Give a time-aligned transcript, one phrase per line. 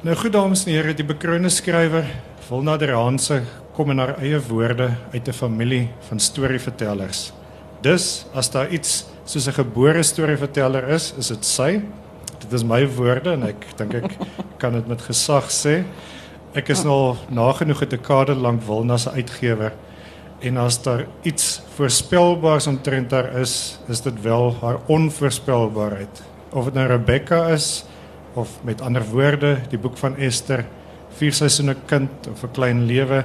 [0.00, 2.06] Nou goed dames en here, die bekroonde skrywer
[2.46, 3.42] Wilna der Hanse
[3.76, 7.32] kom in haar eie woorde uit 'n familie van storievertellers.
[7.82, 11.82] Dus as daar iets soos 'n gebore storieverteller is, is dit sy.
[12.38, 14.16] Dit is my woorde en ek dink ek
[14.56, 15.84] kan dit met gesag sê.
[16.54, 19.72] Ek is nou nagenoeg 'n dekade lank Wilna se uitgewer
[20.40, 26.22] en as daar iets voorspelbaars omtrent haar is, is dit wel haar onvoorspelbaarheid.
[26.52, 27.84] Of dit nou Rebecca is
[28.34, 30.64] of met ander woorde die boek van Ester,
[31.18, 33.24] vier seisoene kind of 'n klein lewe.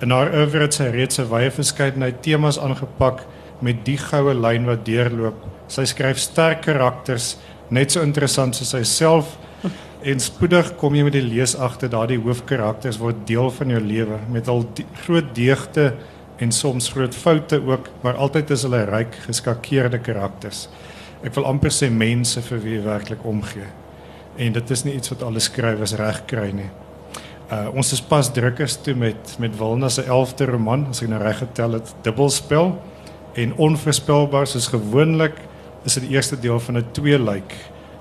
[0.00, 3.26] In haar oeuvre het sy reeds 'n wye verskeidenheid temas aangepak
[3.60, 5.34] met die goue lyn wat deurloop.
[5.68, 7.36] Sy skryf sterk karakters,
[7.70, 9.38] net so interessant soos sy self.
[10.02, 14.18] En spoedig kom jy met die lees agter daardie hoofkarakters word deel van jou lewe
[14.30, 15.94] met al die groot deugte
[16.38, 20.68] en soms groot foute ook, maar altyd is hulle ryk geskakeerde karakters.
[21.24, 23.85] Ek wil amper sê mense vir wie jy werklik omgee
[24.36, 26.68] en dit is nie iets wat alle skrywers reg kry nie.
[27.46, 31.20] Uh ons is pas drukkers toe met met Wilna se 11de roman, as ek nou
[31.22, 32.72] reg getel het, Dubbelspel
[33.36, 35.38] en onvoorspelbaar soos gewoonlik
[35.86, 37.54] is dit die eerste deel van 'n tweeluik.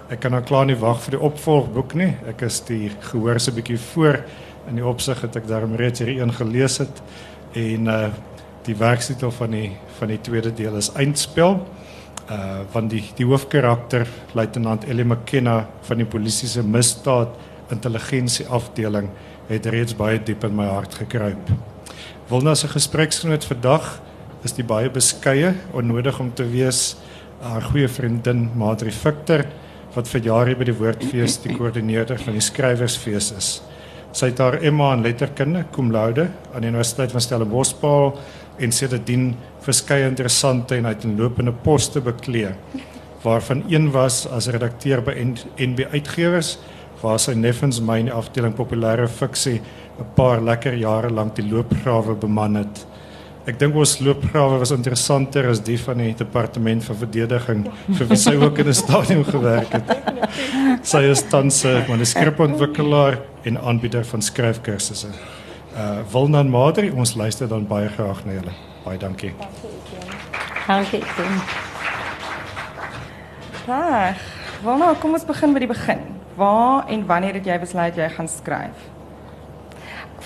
[0.10, 2.14] Ek kan nou klaar nie wag vir die opvolgboek nie.
[2.28, 4.24] Ek is die gehoor se bietjie voor
[4.68, 7.02] in die opsig het ek daarom reeds hierdie een gelees het
[7.54, 8.10] en uh
[8.66, 11.60] die werktitel van die van die tweede deel is Eindspel
[12.30, 17.36] uh van die die hoofkarakter luitenant Ellie McKenna van die polisie se misdaad
[17.70, 19.10] intelligensie afdeling
[19.48, 21.52] het reeds baie diep in my hart gekruip.
[22.30, 24.02] Wilna se gespreksgenoot vandag
[24.44, 26.96] is die baie beskeie onnodig om te wees
[27.42, 29.46] haar goeie vriendin Madri Victor
[29.96, 33.50] wat vir jare by die Woordfees die koördineerder van die skrywersfees is.
[34.16, 38.14] Sy het haar MA in letterkunde cum laude aan die Universiteit van Stellenbosch behaal
[38.60, 39.34] en sedertdien
[39.66, 42.54] verskeie interessante en uiteenlopende poste beklee
[43.26, 45.14] waarvan een was as redakteur by
[45.58, 46.58] NB Uitgewers
[47.02, 49.62] waar sy neffens my in die afdeling populêre fiksie
[50.00, 52.86] 'n paar lekker jare lank die loopgrawe beman het.
[53.46, 57.66] Ek dink ons loopgrawe was interessanter as die van die departement van verdediging
[57.98, 59.88] vir wie sy ook in 'n stadium gewerk het.
[60.84, 65.08] Sy is tans 'n manuskripontwikkelaar en aanbieder van skryfkursusse.
[65.76, 68.52] Uh Wilna en Madri, ons luister dan baie graag na julle.
[68.86, 69.34] Baie dankie.
[70.68, 71.04] Dankie.
[73.68, 74.22] Reg.
[74.64, 76.06] Wilna, kom ons begin by die begin.
[76.40, 78.86] Waar en wanneer het jy besluit jy gaan skryf?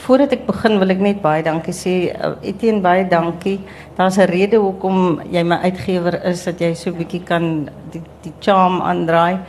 [0.03, 1.95] Voordat ek begin wil ek net baie dankie sê.
[2.13, 3.57] Uh, Etienne baie dankie.
[3.97, 8.33] Daar's 'n rede hoekom jy my uitgewer is dat jy so bietjie kan die die
[8.39, 9.39] charm aandraai.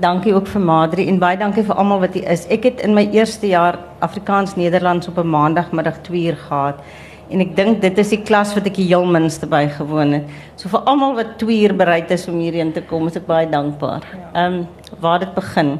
[0.00, 2.46] Dankie ook vir Madri en baie dankie vir almal wat hier is.
[2.50, 6.80] Ek het in my eerste jaar Afrikaans Nederlands op 'n maandagmiddag 2 uur gehad.
[7.30, 10.24] En ek dink dit is die klas wat ek die heel minste bygewoon het.
[10.56, 13.48] So vir almal wat 2 uur bereid is om hierheen te kom, is ek baie
[13.50, 14.02] dankbaar.
[14.34, 14.66] Ehm um,
[15.00, 15.78] waar dit begin.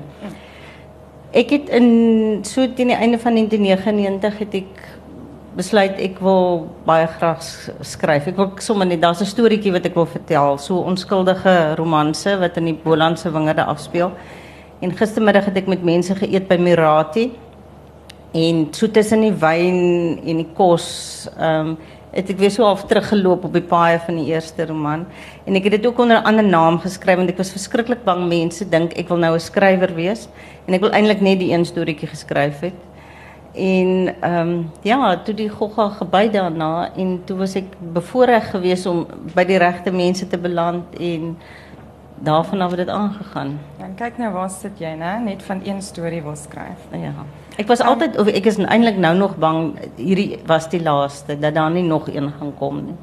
[1.33, 4.96] Ek het in so teen die einde van 1999 het ek
[5.57, 7.41] besluit ek wil baie graag
[7.81, 8.29] skryf.
[8.29, 12.57] Ek wil sommer net daar's 'n storieetjie wat ek wil vertel, so onskuldige romanse wat
[12.57, 14.13] in die Bolandse wingerde afspeel.
[14.83, 17.33] En gistermiddag het ek met mense geëet by Mirati.
[18.35, 21.79] En so tussen die wyn en die kos, ehm um,
[22.17, 25.05] het ek weer so half teruggeloop op die paaie van die eerste roman.
[25.45, 28.29] En ek het dit ook onder 'n ander naam geskryf want ek was verskriklik bang
[28.29, 30.29] mense dink ek wil nou 'n skrywer wees
[30.67, 32.81] en ek wil eintlik net die een storieetjie geskryf het.
[33.57, 38.87] En ehm um, ja, toe die gogga gebei daarna en toe was ek bevoorreg geweest
[38.87, 41.37] om by die regte mense te beland en
[42.19, 43.59] daarvan af het dit aangegaan.
[43.79, 45.17] Dan kyk nou waar sit jy, né?
[45.25, 46.85] Net van een storie wil skryf.
[46.93, 47.13] Ja.
[47.57, 51.39] Ek was um, altyd of ek is eintlik nou nog bang hierdie was die laaste
[51.39, 52.97] dat daar nie nog een gaan kom nie.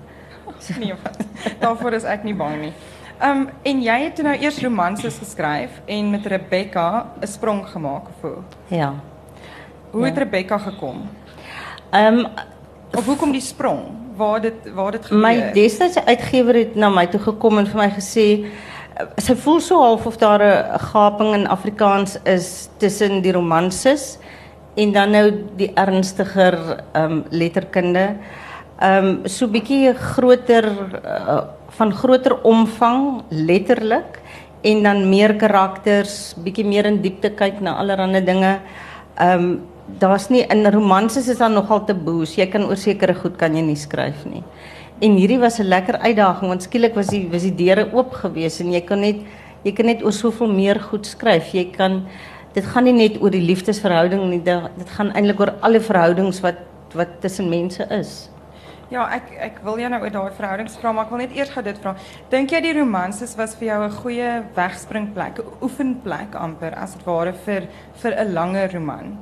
[0.80, 1.18] nee, wat?
[1.60, 2.74] Daarvoor is ek nie bang nie.
[3.18, 8.14] Ehm um, en jy het nou eers romanses geskryf en met Rebecca 'n sprong gemaak
[8.14, 8.38] of hoe?
[8.68, 8.94] Ja.
[9.94, 10.24] Hoe het ja.
[10.24, 11.04] Rebecca gekom?
[11.90, 12.28] Ehm um,
[12.98, 13.80] of hoekom die sprong?
[14.18, 15.22] Waar dit waar dit gebeur?
[15.22, 18.26] My destydse uitgewer het na my toe gekom en vir my gesê
[19.22, 24.18] sy voel so half of daar 'n gaping in Afrikaans is tussen die romanses
[24.76, 26.58] en dan nou die ernstiger
[26.94, 28.16] ehm um, letterkunde.
[28.80, 30.66] Ehm um, so bietjie groter
[31.06, 34.22] uh, van groter omvang letterlik
[34.62, 38.60] en dan meer karakters, bietjie meer in diepte kyk na allerlei dinge.
[39.18, 39.62] Ehm um,
[40.00, 42.36] daar's nie in romanses is daar nogal taboes.
[42.38, 44.44] Jy kan oor sekere goed kan jy nie skryf nie.
[45.02, 48.60] En hierdie was 'n lekker uitdaging want skielik was die was die deure oop gewees
[48.62, 49.18] en jy kan net
[49.64, 51.54] jy kan net oor soveel meer goed skryf.
[51.54, 52.06] Jy kan
[52.54, 56.58] dit gaan nie net oor die liefdesverhouding nie, dit gaan eintlik oor alle verhoudings wat
[56.94, 58.30] wat tussen mense is.
[58.92, 61.50] Ja, ek ek wil jou nou oor daai verhoudings vra, maar ek wil net eers
[61.50, 61.96] gou dit vra.
[62.30, 67.06] Dink jy die romanses was vir jou 'n goeie wegspringplek, 'n oefenplek amper as dit
[67.06, 67.68] ware vir
[68.02, 69.18] vir 'n langer roman?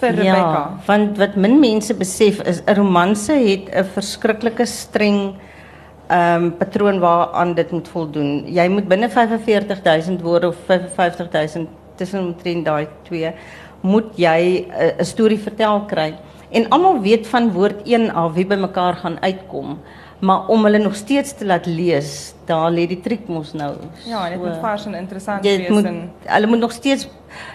[0.00, 0.60] Vir Rebecca.
[0.60, 5.34] Ja, want wat min mense besef is 'n romanse het 'n verskriklike streng
[6.08, 8.44] ehm um, patroon waaraan dit moet voldoen.
[8.46, 13.32] Jy moet binne 45000 woorde of 55000 tussen omtrent daai twee
[13.84, 14.66] moet jy
[14.98, 16.14] 'n storie vertel kry.
[16.50, 19.78] En almal weet van woord 1 af wie by mekaar gaan uitkom.
[20.18, 23.74] Maar om hulle nog steeds te laat lees, daar lê die triek mos nou.
[24.06, 27.08] Ja, dit moet vars en interessant wees moet, en Hulle moet nog steeds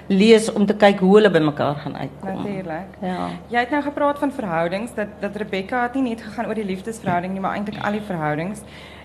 [0.07, 2.35] lees om te kyk hoe hulle by mekaar gaan uitkom.
[2.35, 2.97] natuurlik.
[3.01, 3.27] Ja.
[3.47, 6.65] Jy het nou gepraat van verhoudings dat dat Rebecca het nie net gegaan oor die
[6.65, 8.59] liefdesverhouding nie, maar eintlik al die verhoudings.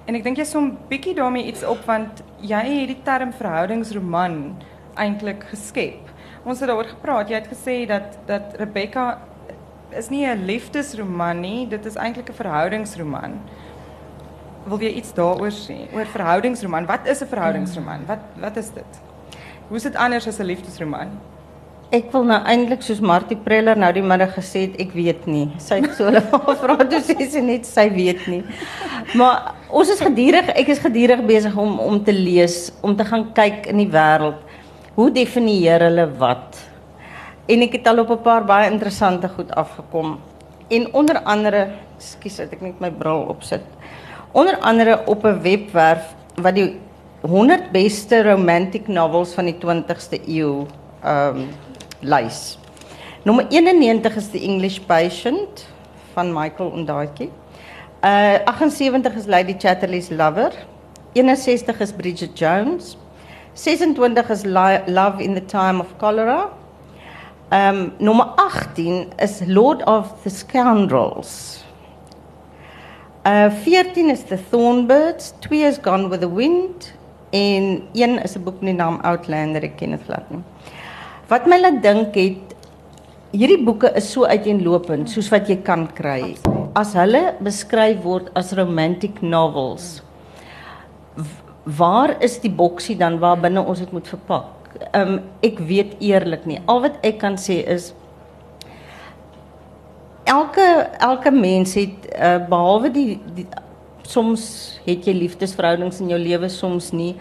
[0.05, 4.57] En ek dink jy som bietjie daarmee iets op want jy het die term verhoudingsroman
[4.95, 6.11] eintlik geskep.
[6.45, 7.29] Ons het daaroor gepraat.
[7.31, 9.19] Jy het gesê dat dat Rebecca
[9.91, 13.41] is nie 'n liefdesroman nie, dit is eintlik 'n verhoudingsroman.
[14.67, 15.93] Wil jy iets daaroor sê?
[15.93, 16.87] Oor verhoudingsroman.
[16.87, 18.07] Wat is 'n verhoudingsroman?
[18.07, 19.01] Wat wat is dit?
[19.69, 21.09] Hoe is dit anders as 'n liefdesroman?
[21.91, 25.53] Ek wil nou eintlik soos Martie Preller nou die middag gesê het, ek weet nie.
[25.59, 26.23] Sy het so hulle
[26.61, 28.43] vra toe sê sy net sy weet nie.
[29.15, 33.33] Maar ons is gedurig, ek is gedurig besig om om te lees, om te gaan
[33.33, 34.41] kyk in die wêreld.
[34.95, 36.74] Hoe definieer hulle wat?
[37.47, 40.19] En ek het al op 'n paar baie interessante goed afgekom.
[40.69, 41.69] En onder andere,
[42.39, 43.61] het ek net my bril opsit.
[44.33, 46.81] Onder andere op 'n webwerf wat die
[47.21, 50.67] 100 beste romantic novels van die 20ste eeu
[51.03, 51.49] ehm um,
[52.01, 52.59] lys.
[53.23, 55.67] Nommer 91 is The English Patient
[56.13, 57.31] van Michael Ondaatjie.
[58.05, 60.53] Uh 78 is Lady Chatterley's Lover.
[61.13, 62.97] 61 is Bridget Jones.
[63.53, 64.45] 26 is
[64.87, 66.51] Love in the Time of Cholera.
[67.53, 71.63] Um nommer 18 is Lord of the Scoundrels.
[73.25, 76.93] Uh 14 is The Thornbirds, 2 is Gone with the Wind
[77.33, 80.43] en 1 is 'n boek met die naam Outlander, ek ken dit glad nie.
[81.29, 82.55] Wat my laat dink het
[83.33, 86.37] hierdie boeke is so uiteenlopend soos wat jy kan kry.
[86.75, 90.03] As hulle beskryf word as romantic novels,
[91.65, 94.54] waar is die boksie dan waar binne ons dit moet verpak?
[94.95, 96.61] Um, ek weet eerlik nie.
[96.67, 97.93] Al wat ek kan sê is
[100.25, 100.65] elke
[100.99, 103.47] elke mens het uh, behalwe die, die
[104.09, 104.45] soms
[104.85, 107.13] het jy liefdesverhoudings in jou lewe soms nie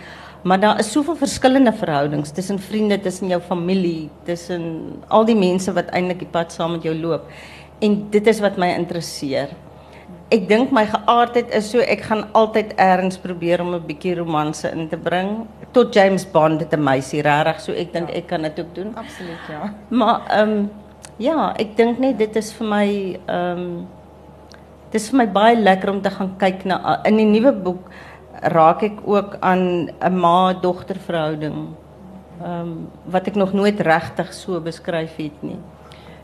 [0.43, 4.63] maar daar is soveel verskillende verhoudings tussen vriende, tussen jou familie, tussen
[5.07, 7.29] al die mense wat eintlik die pad saam met jou loop.
[7.79, 9.53] En dit is wat my interesseer.
[10.33, 14.71] Ek dink my geaardheid is so ek gaan altyd eers probeer om 'n bietjie romanse
[14.71, 15.47] in te bring.
[15.73, 18.95] Tot James Bond het 'n meisie regtig, so ek dink ek kan dit ook doen.
[18.95, 19.73] Absoluut, ja.
[19.89, 20.71] Maar ehm um,
[21.17, 22.87] ja, ek dink net dit is vir my
[23.25, 23.87] ehm um,
[24.91, 27.89] dit is vir my baie lekker om te gaan kyk na in die nuwe boek
[28.53, 31.75] raak ek ook aan 'n ma-dogter verhouding.
[32.41, 35.59] Ehm um, wat ek nog nooit regtig so beskryf het nie.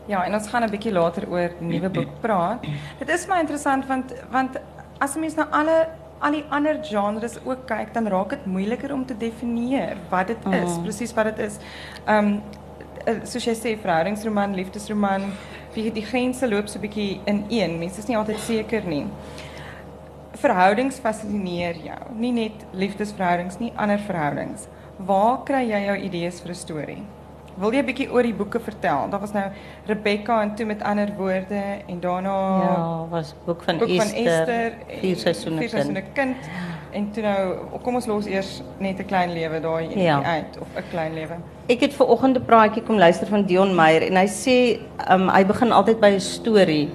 [0.06, 2.62] Ja, en ons gaan 'n bietjie later oor die nuwe boek praat.
[2.98, 4.56] Dit is my interessant want want
[4.98, 5.88] as 'n mens na alle
[6.20, 10.36] al die ander genres ook kyk, dan raak dit moeiliker om te definieer wat dit
[10.52, 10.82] is, Mm.
[10.82, 11.58] presies wat dit is.
[12.06, 12.42] Ehm um,
[13.24, 15.22] soos jy sê, verhoudingsroman, liefdesroman,
[15.74, 17.78] die, die grense loop so 'n bietjie in een.
[17.78, 19.06] Mense is nie altyd seker nie.
[20.32, 24.68] Verhoudings fascineer jou, nie net liefdesverhoudings nie, ander verhoudings.
[24.98, 27.02] Waar kry jy jou idees vir 'n storie?
[27.60, 29.08] Wil jy 'n bietjie oor die boeke vertel?
[29.10, 29.44] Daar was nou
[29.86, 34.26] Rebecca en toe met ander woorde en daarna Ja, was boek van boek van Esther.
[34.26, 35.70] Esther, vier seisoene kind.
[35.70, 36.36] seisoene kind.
[36.92, 40.22] En toe nou, kom ons los eers net 'n klein lewe daai Ja.
[40.22, 41.34] uit of 'n klein lewe.
[41.68, 45.28] Ek het ver oggend 'n praatjie kom luister van Dion Meyer en hy sê um,
[45.28, 46.88] hy begin altyd by 'n storie.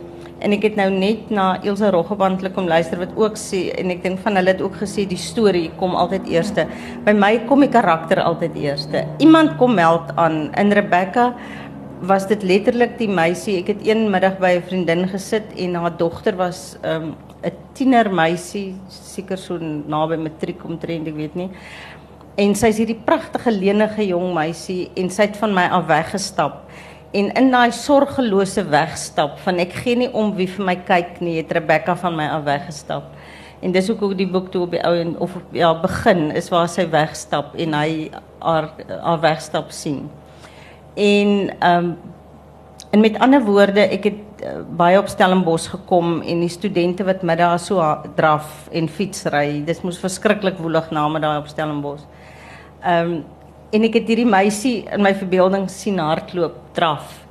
[0.43, 4.01] En ek het nou net na Elsa Roggeband kom luister wat ook sê en ek
[4.03, 6.67] dink van hulle het ook gesê die storie kom altyd eerste.
[7.05, 9.05] By my kom die karakter altyd eerste.
[9.23, 10.49] Iemand kom meld aan.
[10.59, 11.33] In Rebecca
[12.03, 13.61] was dit letterlik die meisie.
[13.61, 17.53] Ek het een middag by 'n vriendin gesit en haar dogter was 'n um, 'n
[17.73, 21.49] tienermeisie, seker so naby matriek omtrent, ek weet nie.
[22.37, 26.65] En sy's hierdie pragtige lenige jong meisie en sy het van my af weggestap.
[27.15, 31.37] En in daai sorgelose wegstap van ek gee nie om wie vir my kyk nie,
[31.39, 33.13] het Rebecca van my af weggestap.
[33.63, 36.67] En dis hoe die boek toe op die ou en of ja begin is waar
[36.69, 38.09] sy wegstap en hy
[38.43, 40.05] haar haar wegstap sien.
[40.95, 41.95] En ehm um,
[42.95, 47.25] en met ander woorde, ek het uh, baie op Stellenbosch gekom en die studente wat
[47.27, 47.83] middag so
[48.15, 49.63] draf en fietsry.
[49.67, 52.05] Dis moes verskriklik woelig name daar op Stellenbosch.
[52.83, 53.23] Ehm um,
[53.75, 57.21] en ek het hierdie meisie in my verbeelding sien hardloop, draf.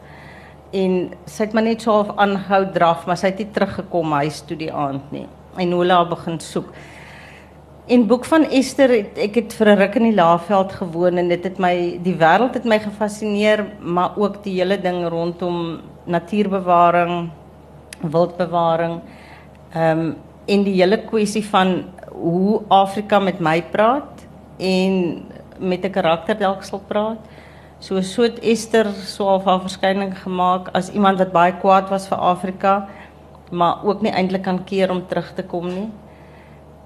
[0.74, 0.94] en
[1.30, 4.56] sy het maar net so half aangehou draf, maar sy het nie teruggekom huis toe
[4.58, 5.28] die aand nie.
[5.54, 6.72] En Nola het begin soek.
[7.94, 11.28] In boek van Esther het ek het vir 'n ruk in die Laagveld gewoon en
[11.28, 17.30] dit het my die wêreld het my gefassineer, maar ook die hele ding rondom natuurbewaring,
[18.00, 19.00] wildbewaring.
[19.74, 24.26] Ehm um, en die hele kwessie van hoe Afrika met my praat
[24.58, 25.22] en
[25.58, 27.18] met 'n karakter dalk sal praat.
[27.78, 32.08] So so het Esther so al van verskyning gemaak as iemand wat baie kwaad was
[32.08, 32.88] vir Afrika,
[33.50, 35.90] maar ook nie eintlik kan keer om terug te kom nie.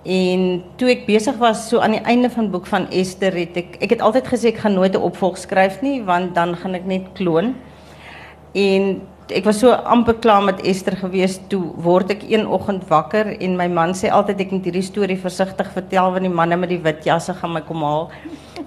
[0.05, 3.77] En toe ek besig was so aan die einde van boek van Esther het ek
[3.81, 6.87] ek het altyd gesê ek gaan nooit 'n opvolg skryf nie want dan gaan ek
[6.87, 7.55] net kloon.
[8.55, 13.35] En ek was so amper klaar met Esther gewees toe word ek een oggend wakker
[13.37, 16.73] en my man sê altyd ek moet hierdie storie versigtig vertel want die manne met
[16.73, 18.09] die wit jasse gaan my kom haal.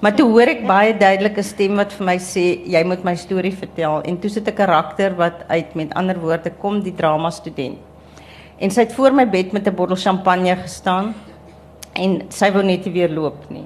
[0.05, 3.53] Maar toe hoor ek baie duidelike stem wat vir my sê jy moet my storie
[3.57, 7.77] vertel en toe sit 'n karakter wat uit met ander woorde kom die drama student.
[8.59, 11.15] En sy het voor my bed met 'n bottel champagne gestaan
[11.95, 13.65] en sy wou net nie weer loop nie.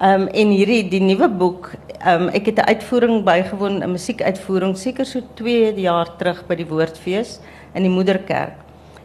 [0.00, 1.66] Um, en hierdie die nuwe boek,
[2.08, 6.66] um, ek het 'n uitvoering bygewoon, 'n musiekuitvoering seker so 2 jaar terug by die
[6.66, 7.40] Woordfees
[7.74, 8.56] in die Moederkerk.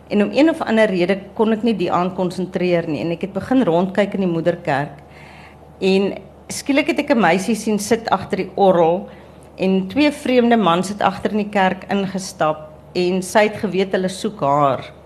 [0.10, 3.22] En om een of ander rede kon ek nie die aan konsentreer nie en ek
[3.22, 5.03] het begin rondkyk in die Moederkerk.
[5.82, 6.13] En
[6.48, 9.10] skielik het ek 'n meisie sien sit agter die orgel
[9.58, 14.10] en twee vreemde mans het agter in die kerk ingestap en sy het geweet hulle
[14.10, 14.97] soek haar.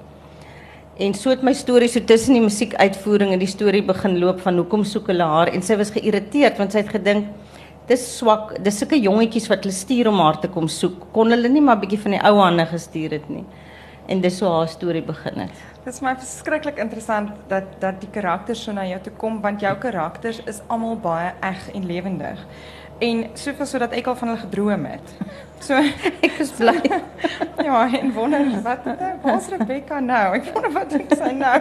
[1.02, 4.60] En so het my storie so tussen die musiekuitvoering en die storie begin loop van
[4.60, 7.32] hoekom soek hulle haar en sy was geïrriteerd want sy het gedink
[7.90, 11.08] dis swak, dis sulke jongetjies wat hulle stuur om haar te kom soek.
[11.16, 13.42] Kon hulle nie maar bietjie van die ou hande gestuur het nie.
[14.12, 15.60] En dis so haar storie begin het.
[15.84, 19.64] Dit is my verskriklik interessant dat dat die karakters so na jou toe kom want
[19.64, 22.42] jou karakters is almal baie eg en lewendig.
[23.00, 25.14] En soveel sodat ek al van hulle gedroom het.
[25.64, 25.80] So
[26.28, 26.76] ek is bly.
[27.68, 28.86] ja, en wonder wat
[29.24, 30.26] waar's Rebecca nou?
[30.42, 31.58] Ek wonder wat doen sy nou.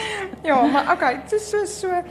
[0.48, 2.02] ja, maar okay, dit is so so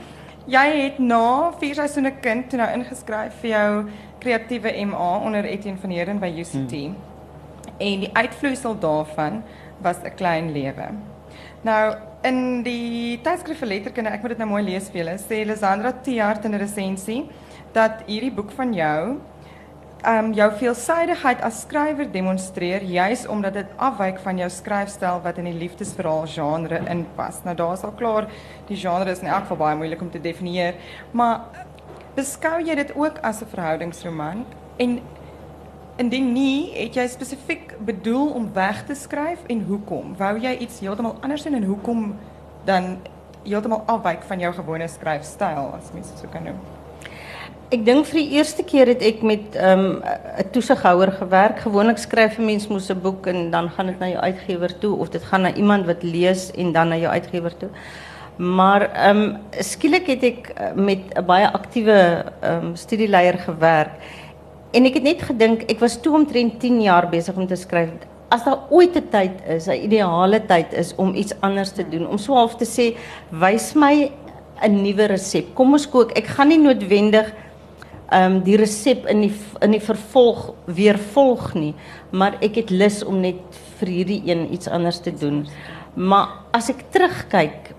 [0.50, 3.70] jy het na vier seisoene kind toe nou ingeskryf vir jou
[4.22, 6.76] kreatiewe MA onder Etienne van Heerden by UCT.
[6.78, 6.96] Hmm.
[7.80, 9.42] En die uitvloeisel daarvan
[9.82, 10.88] was 'n klein lewe.
[11.62, 15.44] Nou in die tydskrif vir letterkunde, ek moet dit nou mooi lees vir julle, sê
[15.46, 17.28] Lisandra Tiart in 'n resensie
[17.72, 19.20] dat hierdie boek van jou
[20.06, 25.44] um jou veelsidigheid as skrywer demonstreer juis omdat dit afwyk van jou skryfstyl wat in
[25.50, 27.42] die liefdesverhaal genre inpas.
[27.44, 28.28] Nou daar's al klaar
[28.68, 30.74] die genre is in elk geval baie moeilik om te definieer,
[31.12, 31.40] maar
[32.16, 34.44] beskou jy dit ook as 'n verhoudingsroman
[34.78, 35.00] en
[36.00, 40.14] indien nie, het jy spesifiek bedoel om weg te skryf en hoekom?
[40.16, 42.04] Wou jy iets heeltemal anders doen en hoekom
[42.64, 42.94] dan
[43.44, 46.60] heeltemal afwyk van jou gewone skryfstyl as mens dit so kan noem?
[47.70, 50.00] Ik denk voor de eerste keer dat ik met um,
[50.36, 51.60] een toezichthouder gewerkt.
[51.60, 54.96] Gewoonlijk schrijf een mens moest een boek en dan gaat het naar je uitgever toe.
[54.96, 57.68] Of het gaat naar iemand wat leest en dan naar je uitgever toe.
[58.36, 64.02] Maar um, skielik het ik eh, met een baie actieve um, studieleier gewerkt.
[64.70, 67.98] En ik heb net gedink, ik was toen omtrent 10 jaar bezig om te schrijven.
[68.28, 72.08] Als er ooit een tijd is, een ideale tijd is om iets anders te doen.
[72.08, 72.94] Om zo half te zeggen,
[73.28, 74.12] wijs mij
[74.60, 75.52] een nieuwe recept.
[75.52, 76.12] Kom eens kook.
[76.12, 77.32] Ik ga niet noodwendig
[78.10, 81.74] ehm um, die resep in die in die vervolg weer volg nie,
[82.10, 83.38] maar ek het lus om net
[83.78, 85.44] vir hierdie een iets anders te doen.
[85.94, 87.69] Maar as ek terugkyk,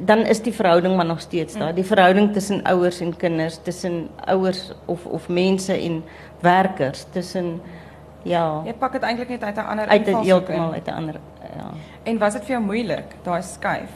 [0.00, 1.74] dan is die verhouding maar nog steeds daar.
[1.74, 6.04] Die verhouding tussen ouers en kinders, tussen ouers of of mense en
[6.40, 7.60] werkers, tussen
[8.22, 8.62] ja.
[8.64, 11.14] Jy pak dit eintlik net uit 'n ander uit heeltemal uit 'n ander
[11.56, 11.70] ja.
[12.02, 13.90] En was dit vir jou moeilik daai skuif?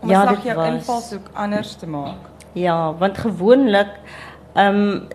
[0.00, 2.28] Om ja, dit jou invalshoek anders te maak.
[2.52, 3.88] Ja, want gewoonlik
[4.54, 5.08] um,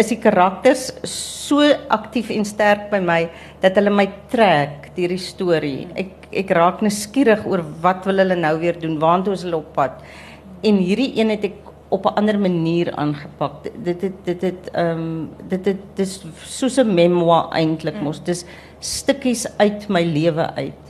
[0.00, 3.20] is die karakters so aktief en sterk by my
[3.62, 5.88] dat hulle my trek deur die storie.
[5.98, 9.72] Ek ek raak nuuskierig oor wat wil hulle nou weer doen, waartoe is hulle op
[9.74, 9.98] pad.
[10.66, 11.58] En hierdie een het ek
[11.90, 13.66] op 'n ander manier aangepak.
[13.84, 18.02] Dit het dit het ehm um, dit het dis soos 'n memoir eintlik mm.
[18.02, 18.22] mos.
[18.22, 18.44] Dis
[18.78, 20.82] stukkies uit my lewe uit.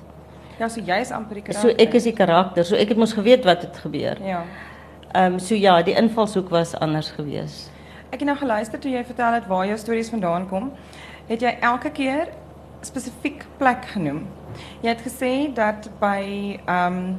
[0.58, 1.70] Ja, so jy is amper die karakter.
[1.70, 2.64] So ek is die karakter.
[2.64, 4.18] So ek het mos geweet wat het gebeur.
[4.24, 4.44] Ja.
[5.12, 7.70] Ehm um, so ja, die invalshoek was anders geweest.
[8.10, 10.72] Ek het nou geluister toe jy vertel het waar jou stories vandaan kom.
[11.28, 12.32] Het jy elke keer
[12.82, 14.24] spesifiek plek genoem?
[14.82, 16.22] Jy het gesê dat by
[16.64, 17.18] ehm um,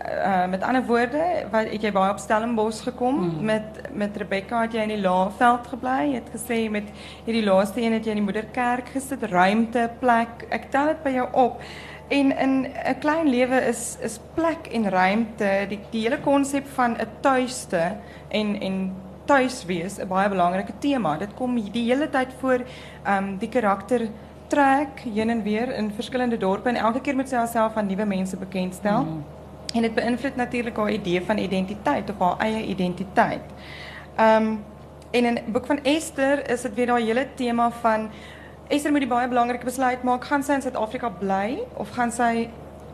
[0.00, 3.44] uh, met ander woorde, wat het jy baie op Stellenbosch gekom hmm.
[3.44, 5.98] met met Rebecca het jy in die Laagveld gebly.
[6.10, 6.90] Jy het gesê met
[7.26, 10.46] hierdie laaste een het jy in die moederkerk gesit, ruimte, plek.
[10.50, 11.62] Ek tel dit by jou op.
[12.10, 16.96] En in 'n klein lewe is is plek en ruimte, die die hele konsep van
[16.98, 17.96] 'n tuiste
[18.28, 18.92] en en
[19.30, 21.16] tuis wees 'n baie belangrike tema.
[21.18, 22.60] Dit kom die hele tyd voor
[23.04, 24.08] ehm um, die karakter
[24.48, 28.04] trek heen en weer in verskillende dorpe en elke keer moet sy haarself aan nuwe
[28.04, 29.04] mense bekendstel.
[29.04, 29.24] Mm.
[29.74, 33.46] En dit beïnvloed natuurlik haar idee van identiteit of haar eie identiteit.
[34.16, 34.64] Ehm um,
[35.10, 38.10] en in die boek van Esther is dit weer daai hele tema van
[38.68, 42.48] Esther moet die baie belangrike besluit maak, gaan sy in Suid-Afrika bly of gaan sy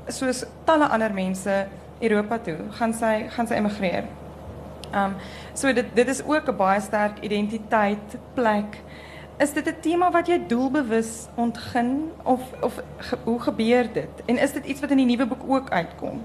[0.09, 1.67] soos talle ander mense
[2.01, 4.05] Europa toe, gaan sy gaan sy emigreer.
[4.93, 5.15] Ehm um,
[5.55, 8.81] so dit dit is ook 'n baie sterk identiteit plek.
[9.39, 14.15] Is dit 'n tema wat jy doelbewus ontgin of of ge, hoe gebeur dit?
[14.27, 16.23] En is dit iets wat in die nuwe boek ook uitkom?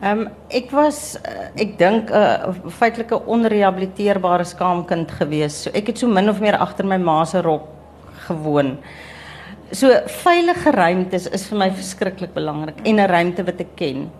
[0.00, 5.62] Ehm um, ek was uh, ek dink 'n uh, feitelike onrehabiliteerbare skaamkind gewees.
[5.62, 7.68] So ek het so min of meer agter my ma se rok
[8.26, 8.78] gewoon.
[9.70, 14.10] So veilige ruimtes is vir my verskriklik belangrik en 'n ruimte wat ek ken.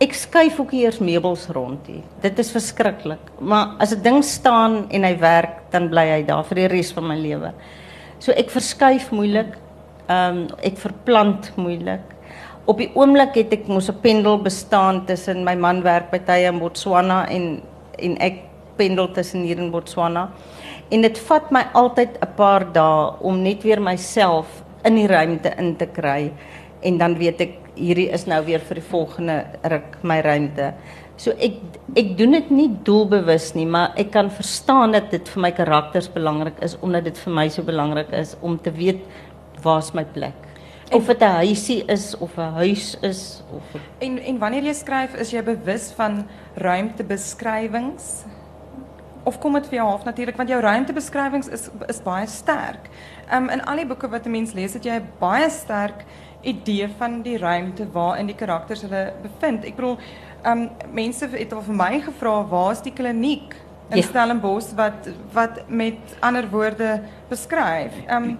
[0.00, 2.04] Ek skuif ook eers meubels rond hier.
[2.22, 3.20] Dit is verskriklik.
[3.38, 6.92] Maar as 'n ding staan en hy werk, dan bly hy daar vir die res
[6.92, 7.52] van my lewe.
[8.18, 9.58] So ek verskuif moeilik.
[10.08, 12.00] Ehm um, ek verplant moeilik.
[12.64, 16.48] Op die oomblik het ek mos 'n pendel bestaan tussen my man werk by tye
[16.48, 17.62] in Botswana en
[17.98, 18.44] en ek
[18.76, 20.30] pendel tussen hier in Botswana.
[20.90, 24.46] En dit vat my altyd 'n paar dae om net weer myself
[24.84, 26.32] in die ruimte in te kry
[26.80, 29.36] en dan weet ek hierdie is nou weer vir die volgende
[29.72, 30.72] ruk my ruimte.
[31.20, 31.58] So ek
[32.00, 36.08] ek doen dit nie doelbewus nie, maar ek kan verstaan dat dit vir my karakters
[36.12, 39.02] belangrik is omdat dit vir my so belangrik is om te weet
[39.64, 40.46] waar's my plek.
[40.90, 43.78] Of dit 'n huisie is of 'n huis is of a...
[44.00, 48.24] en en wanneer jy skryf is jy bewus van ruimtebeskrywings
[49.24, 52.90] of kom dit vir jou half natuurlik want jou ruimtebeskrywings is is baie sterk.
[53.32, 56.04] Um in al die boeke wat 'n mens lees, het jy baie sterk
[56.42, 59.64] idee van die ruimte waarin die karakters hulle bevind.
[59.64, 59.98] Ek bedoel,
[60.44, 63.54] um mense het al vir my gevra, waar is die kliniek
[63.90, 64.02] in ja.
[64.02, 67.92] Stellenbosch wat wat met ander woorde beskryf?
[68.08, 68.38] Um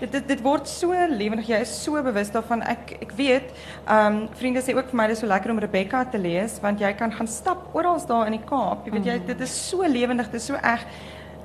[0.00, 1.48] dit dit dit word so lewendig.
[1.48, 2.62] Jy is so bewus daarvan.
[2.68, 3.50] Ek ek weet,
[3.90, 6.92] um vriende sê ook vir my dis so lekker om Rebecca te lees want jy
[6.98, 8.86] kan gaan stap oral daar in die Kaap.
[8.86, 10.86] Jy weet jy dit is so lewendig, dit is so eg.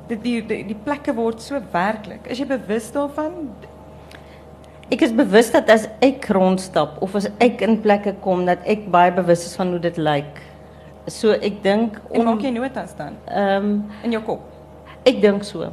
[0.09, 2.25] Dit die, die die plekke word so werklik.
[2.27, 3.51] Is jy bewus daarvan?
[4.89, 8.87] Ek is bewus dat as ek rondstap of as ek in plekke kom dat ek
[8.89, 10.41] baie bewus is van hoe dit lyk.
[11.09, 13.19] So ek dink om maak jy notas dan?
[13.29, 14.41] Ehm um, in jou kop.
[15.05, 15.69] Ek dink so.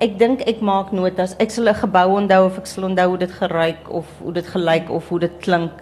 [0.00, 1.34] Ek dink ek maak notas.
[1.42, 4.46] Ek sal 'n gebou onthou of ek sal onthou hoe dit geruik of hoe dit
[4.46, 5.72] gelyk of hoe dit klink.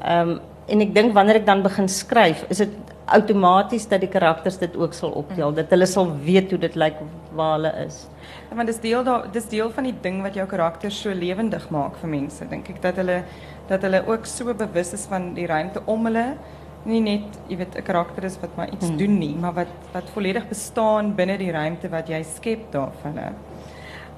[0.00, 2.70] Ehm um, en ek dink wanneer ek dan begin skryf, is dit
[3.12, 5.56] outomaties dat die karakters dit ook sal optel, mm.
[5.58, 7.00] dat hulle sal weet hoe dit lyk
[7.36, 8.06] waar hulle is.
[8.48, 11.68] Ja, want dis deel daar dis deel van die ding wat jou karakter so lewendig
[11.74, 13.22] maak vir mense, dink ek dat hulle
[13.68, 16.26] dat hulle ook so bewus is van die ruimte om hulle
[16.84, 18.96] nie net, jy weet, 'n karakter is wat maar iets mm.
[18.96, 23.16] doen nie, maar wat wat volledig bestaan binne die ruimte wat jy skep daar van
[23.16, 23.32] hulle.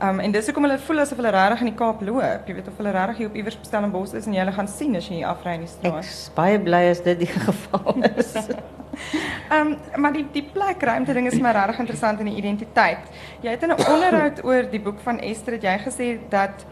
[0.03, 2.49] Um, en dis hoekom hulle voel asof hulle regtig in die Kaap loop.
[2.49, 4.69] Jy weet of hulle regtig hier op iewers op Stellenbosch is en jy hulle gaan
[4.69, 6.01] sien as jy hier afry in die straat.
[6.01, 8.35] Ek is baie bly as dit die geval is.
[9.51, 13.09] Um, maar die die plek ruimte ding is my regtig interessant in die identiteit.
[13.43, 16.65] Jy het in 'n onderhoud oor die boek van Esther het jy gesê dat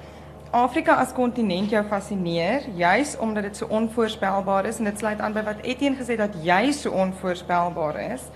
[0.53, 5.33] Afrika as kontinent jou fascineer juis omdat dit so onvoorspelbaar is en dit sluit aan
[5.33, 8.27] by wat Etienne gesê dat jy so onvoorspelbaar is.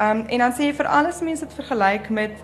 [0.00, 2.40] Um, en dan sê jy vir alles mense dit vergelyk met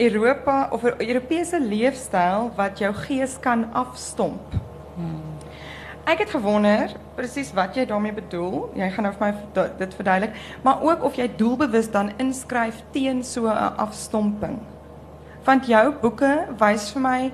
[0.00, 4.56] Europa of 'n Europese leefstyl wat jou gees kan afstomp.
[4.96, 5.20] Hmm.
[6.06, 8.70] Ek het gewonder presies wat jy daarmee bedoel.
[8.74, 13.24] Jy gaan nou vir my dit verduidelik, maar ook of jy doelbewus dan inskryf teen
[13.24, 14.58] so 'n afstomping.
[15.44, 17.32] Want jou boeke wys vir my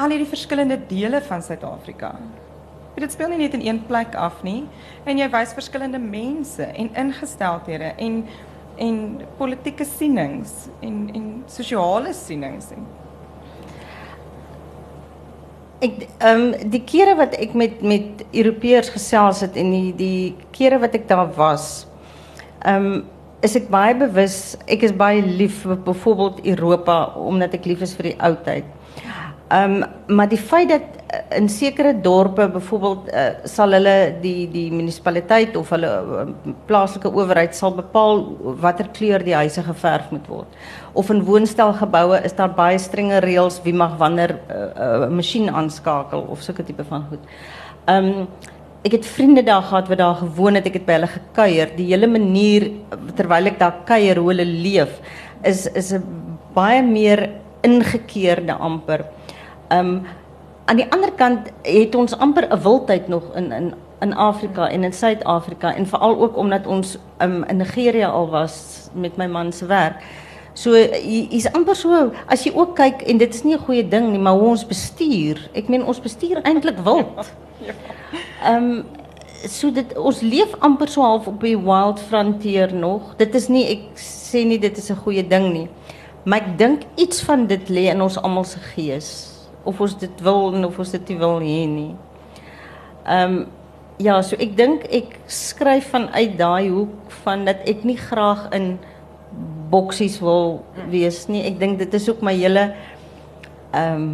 [0.00, 2.14] al hierdie verskillende dele van Suid-Afrika.
[3.00, 4.62] Dit speel nie net in een plek af nie
[5.08, 8.24] en jy wys verskillende mense en ingesteldhede en
[8.80, 8.96] en
[9.36, 12.86] politieke sienings en en sosiale sienings en
[15.84, 20.34] ek ehm um, die kere wat ek met met Europeërs gesels het en die die
[20.56, 21.70] kere wat ek daar was
[22.64, 23.00] ehm um,
[23.44, 27.96] is ek baie bewus ek is baie lief vir byvoorbeeld Europa omdat ek lief is
[27.96, 28.68] vir die oudheid.
[29.50, 34.46] Ehm um, maar die feit dat uh, in sekere dorpe byvoorbeeld uh, sal hulle die
[34.50, 38.22] die munisipaliteit of hulle uh, plaaslike owerheid sal bepaal
[38.62, 40.54] watter kleur die huise geverf moet word.
[40.92, 45.50] Of in woonstelgeboue is daar baie strenge reëls wie mag wanneer 'n uh, uh, masjien
[45.50, 47.26] aanskakel of sulke tipe van goed.
[47.84, 48.26] Ehm um,
[48.86, 51.76] ek het vriende daar gehad wat daar gewoon het, ek het by hulle gekuier.
[51.76, 52.70] Die hele manier
[53.16, 55.00] terwyl ek daar kuier hoe hulle leef
[55.42, 56.04] is is 'n
[56.54, 57.30] baie meer
[57.62, 59.04] ingekeerde amper
[59.72, 60.06] um,
[60.64, 64.84] aan die ander kant het ons amper 'n wildheid nog in in in Afrika en
[64.84, 69.52] in Suid-Afrika en veral ook omdat ons um, in Nigeria al was met my man
[69.52, 70.02] se werk.
[70.52, 74.10] So hier's amper so as jy ook kyk en dit is nie 'n goeie ding
[74.10, 75.50] nie, maar hoe ons bestuur.
[75.52, 77.32] Ek meen ons bestuur eintlik wild.
[78.44, 78.84] Ehm um,
[79.48, 83.14] so dit ons leef amper so half op die wild frontier nog.
[83.16, 85.68] Dit is nie ek sê nie dit is 'n goeie ding nie.
[86.24, 90.22] Maar ek dink iets van dit lê in ons almal se gees of ons dit
[90.24, 91.94] wil en of ons dit nie wil hê nie.
[93.06, 93.40] Ehm um,
[94.00, 98.78] ja, so ek dink ek skryf vanuit daai hoek van dat ek nie graag in
[99.70, 101.44] boksies wil wees nie.
[101.44, 102.70] Ek dink dit is ook my hele
[103.72, 104.12] ehm um,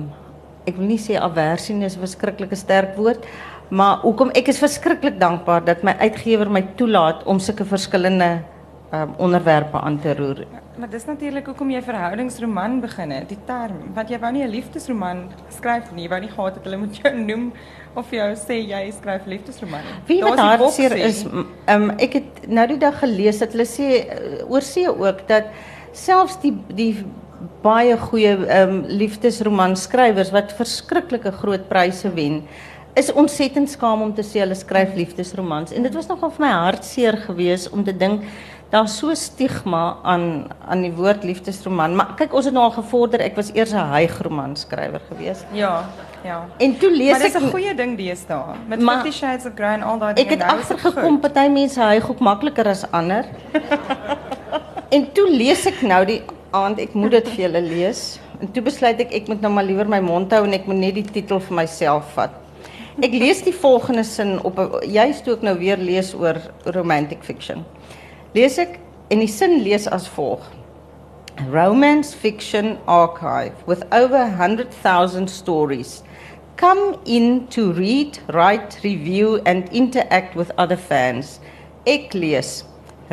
[0.66, 3.22] ek wil nie sê aversie is 'n verskriklike sterk woord,
[3.70, 8.42] maar hoekom ek is verskriklik dankbaar dat my uitgewer my toelaat om sulke verskillende
[8.92, 10.42] um, onderwerpe aan te roer.
[10.76, 13.78] Maar dis natuurlik hoekom jy verhoudingsroman begin het, die term.
[13.96, 16.96] Want jy wou nie 'n liefdesroman skryf nie, jy wou nie gehad het hulle moet
[16.96, 17.52] jou noem
[17.94, 19.94] of jou sê jy skryf liefdesroman nie.
[20.06, 21.24] Wie wat hartseer is,
[21.68, 25.48] um, ek het nou die dag gelees dat hulle sê uh, oor see ook dat
[25.92, 27.04] selfs die die
[27.62, 32.42] baie goeie um, liefdesroman skrywers wat verskriklike groot pryse wen
[32.96, 36.52] is ontsettend skaam om te sê hulle skryf liefdesromans en dit was nogal vir my
[36.52, 38.24] hartseer geweest om te dink
[38.70, 41.94] daar's so stigma aan aan die woord liefdesroman.
[41.96, 43.22] Maar kyk, ons het nou al gevorder.
[43.22, 45.44] Ek was eers 'n hygroman skrywer gewees.
[45.52, 45.84] Ja,
[46.24, 46.44] ja.
[46.58, 49.52] En toe lees ek Maar dis 'n goeie ding deesdae met maar, Fifty Shades of
[49.54, 50.28] Grey en al daai dinge.
[50.28, 53.24] Ek het agtergekom party mense hy goed makliker as ander.
[54.96, 58.20] en toe lees ek nou die aand ek moet dit vir julle lees.
[58.40, 60.76] En toe besluit ek ek moet nou maar liewer my mond hou en ek moet
[60.76, 62.30] net die titel vir myself vat.
[62.96, 64.56] Ek lees die volgende sin op
[64.88, 67.64] juist toe ek nou weer lees oor romantic fiction.
[68.36, 68.74] Lees ek
[69.08, 70.42] en die sin lees as volg.
[71.48, 76.02] Romance fiction archive with over 100,000 stories.
[76.56, 81.40] Come in to read, write, review and interact with other fans.
[81.86, 82.64] Ek lees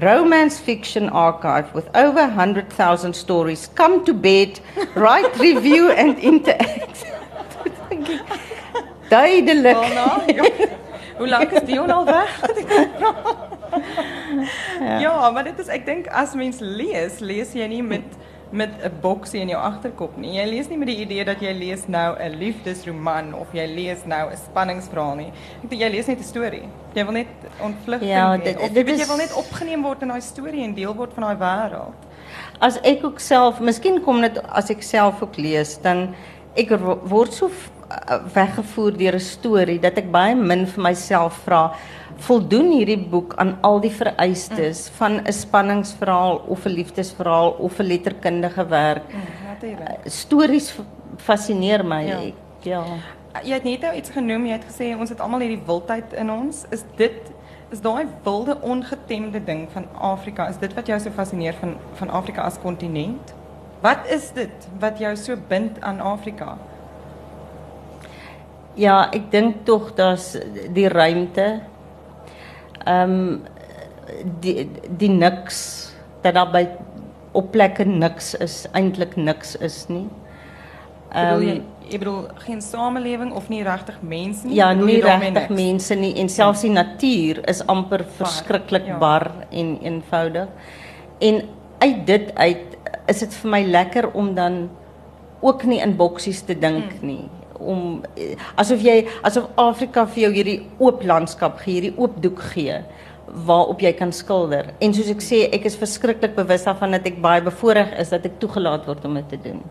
[0.02, 3.68] Romance fiction archive with over 100,000 stories.
[3.76, 4.60] Come to bed,
[4.94, 7.06] write, review and interact.
[9.10, 9.78] Duidelik.
[11.18, 12.42] Hoe lank is Dion al weg?
[14.80, 15.00] ja.
[15.00, 18.16] ja, maar dit is ek dink as mens lees, lees jy nie met
[18.54, 20.38] met 'n boksie in jou agterkop nie.
[20.38, 24.06] Jy lees nie met die idee dat jy lees nou 'n liefdesroman of jy lees
[24.06, 25.32] nou 'n spanningsverhaal nie.
[25.64, 26.68] Ek dink jy lees net 'n storie.
[26.94, 27.28] Jy wil net
[27.60, 30.64] ontvlug ja, dit, of dit, dit is, jy wil net opgeneem word in daai storie
[30.64, 31.94] en deel word van daai wêreld.
[32.60, 36.16] As ek ook self, miskien kom dit as ek self ook lees, dan
[36.56, 36.70] ek
[37.10, 37.50] word so
[38.34, 41.72] weggevoer deur 'n storie dat ek baie min vir myself vra
[42.18, 44.96] voldoen hierdie boek aan al die vereistes mm.
[44.98, 49.14] van 'n spanningsverhaal of 'n liefdesverhaal of 'n letterkundige werk.
[49.14, 49.90] Mm, Natuurlik.
[49.90, 50.80] Uh, stories
[51.18, 52.06] fascineer my.
[52.06, 52.20] Ja.
[52.20, 52.84] Ek, ja.
[53.44, 56.32] Jy het net nou iets genoem, jy het gesê ons het almal hierdie wildheid in
[56.32, 56.66] ons.
[56.70, 57.32] Is dit
[57.72, 60.48] is daai wilde ongetemde ding van Afrika?
[60.48, 63.34] Is dit wat jou so fascineer van van Afrika as kontinent?
[63.82, 66.58] Wat is dit wat jou so bind aan Afrika?
[68.76, 70.34] Ja, ek dink tog dat
[70.74, 71.62] die ruimte
[72.84, 73.44] ehm um,
[74.44, 74.68] die
[75.00, 75.60] die niks
[76.22, 76.66] dat daar by
[77.34, 80.08] op plekke niks is, eintlik niks is nie.
[81.14, 84.56] Ehm um, jy bedoel geen samelewing of nie regtig mense nie.
[84.56, 88.98] Ja, nie regtig mense nie en selfs die natuur is amper verskriklik ja.
[88.98, 90.50] bar en eenvoudig.
[91.20, 91.42] En
[91.84, 92.78] uit dit uit
[93.12, 94.70] is dit vir my lekker om dan
[95.42, 97.08] ook nie in boksies te dink hmm.
[97.08, 97.30] nie
[97.70, 98.04] om
[98.60, 102.82] asof jy asof Afrika vir jou hierdie oop landskap gee, hierdie oop doek gee
[103.48, 104.74] waarop jy kan skilder.
[104.84, 108.28] En soos ek sê, ek is verskriklik bewus daarvan dat ek baie bevoorreg is dat
[108.30, 109.64] ek toegelaat word om dit te doen.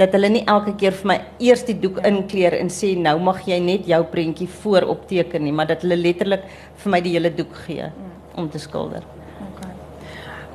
[0.00, 3.42] Dat hulle nie elke keer vir my eers die doek inkleer en sê nou mag
[3.48, 6.48] jy net jou prentjie voorop teken nie, maar dat hulle letterlik
[6.82, 7.90] vir my die hele doek gee
[8.36, 9.04] om te skilder.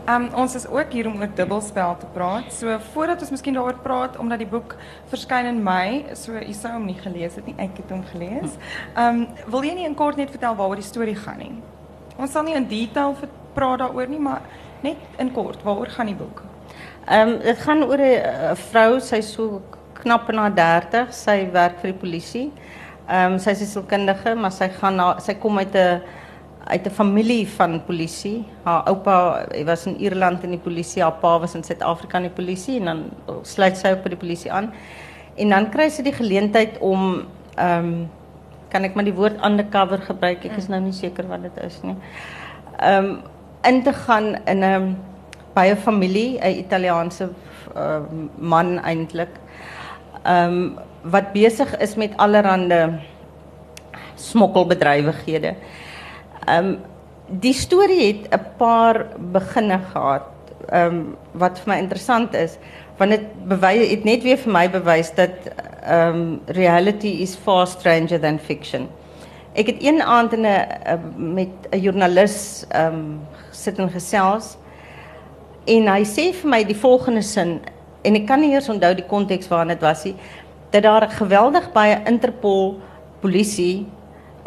[0.10, 2.48] Um, ons is ook hier om oor dubbelspel te praat.
[2.54, 4.74] So voordat ons miskien daaroor praat omdat die boek
[5.12, 8.56] verskyn in Mei, so u sou hom nie gelees het nie, ek het hom gelees.
[8.98, 11.52] Um wil jy nie in kort net vertel waaroor die storie gaan nie?
[12.18, 13.14] Ons sal nie in detail
[13.54, 14.42] praat daaroor nie, maar
[14.82, 16.42] net in kort, waaroor gaan die boek?
[17.06, 19.62] Um dit gaan oor 'n vrou, sy so
[20.02, 22.52] knap na 30, sy werk vir die polisie.
[23.08, 26.02] Um is 'n maar sy gaan na sy kom uit 'n
[26.72, 28.46] uit 'n familie van polisie.
[28.64, 32.36] Haar oupa was in Ierland in die polisie, haar pa was in Suid-Afrika in die
[32.36, 33.04] polisie en dan
[33.42, 34.72] sluit sy op by die polisie aan.
[35.36, 38.10] En dan kry sy die geleentheid om ehm um,
[38.72, 40.46] kan ek maar die woord undercover gebruik.
[40.46, 41.96] Ek is nou nie seker wat dit is nie.
[42.80, 43.22] Ehm um,
[43.64, 44.98] in te gaan in 'n
[45.54, 47.30] by 'n familie, 'n Italiaanse
[47.76, 48.00] uh,
[48.38, 49.36] man eintlik.
[50.24, 53.00] Ehm um, wat besig is met allerlei
[54.16, 55.56] smokkelbedrywighede.
[56.46, 56.78] Ehm um,
[57.42, 60.28] die storie het 'n paar beginne gehad.
[60.70, 62.58] Ehm um, wat vir my interessant is,
[62.98, 65.36] want dit bewys het net weer vir my bewys dat
[65.84, 68.90] ehm um, reality is far stranger than fiction.
[69.54, 73.20] Ek het een aand in 'n met 'n joernalis ehm um,
[73.52, 74.58] sit en gesels
[75.66, 77.60] en hy sê vir my die volgende sin
[78.02, 80.16] en ek kan nie eers onthou die konteks waarin dit was nie
[80.72, 82.80] dat daar geweldig baie Interpol
[83.20, 83.86] polisie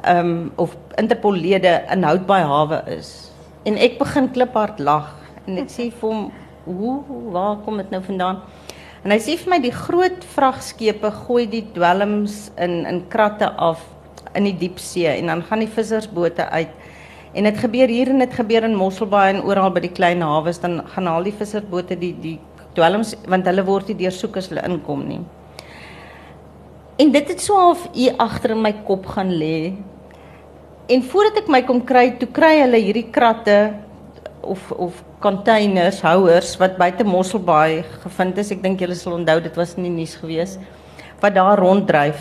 [0.04, 3.30] ehm um, of Interpol lede in Houtbaai hawe is
[3.64, 5.14] en ek begin kliphard lag
[5.46, 6.30] en ek sê vir hom
[6.64, 6.94] hoe
[7.32, 8.42] waar kom dit nou vandaan
[9.04, 13.82] en hy sê vir my die groot vragskepe gooi die dwelms in in kratte af
[14.38, 16.72] in die diep see en dan gaan die vissersbote uit.
[17.34, 20.60] En dit gebeur hier en dit gebeur in Mosselbaai en oral by die klein hawes
[20.62, 22.36] dan gaan al die vissersbote die die
[22.74, 25.20] dwelms want hulle word nie deursoek as hulle inkom nie.
[27.02, 29.74] En dit het so half hier agter in my kop gaan lê.
[30.86, 33.56] En voordat ek my kom kry, toe kry hulle hierdie kratte
[34.44, 38.50] of of containers, houers wat buite Mosselbaai gevind is.
[38.52, 40.58] Ek dink julle sal onthou dit was in die nuus gewees
[41.22, 42.18] wat daar ronddryf.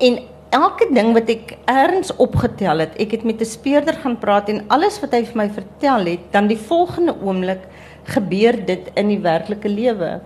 [0.00, 0.22] En
[0.56, 4.64] elke ding wat ek ergens opgetel het, ek het met 'n speurder gaan praat en
[4.68, 7.68] alles wat hy vir my vertel het, dan die volgende oomblik
[8.04, 10.20] gebeur dit in die werklike lewe.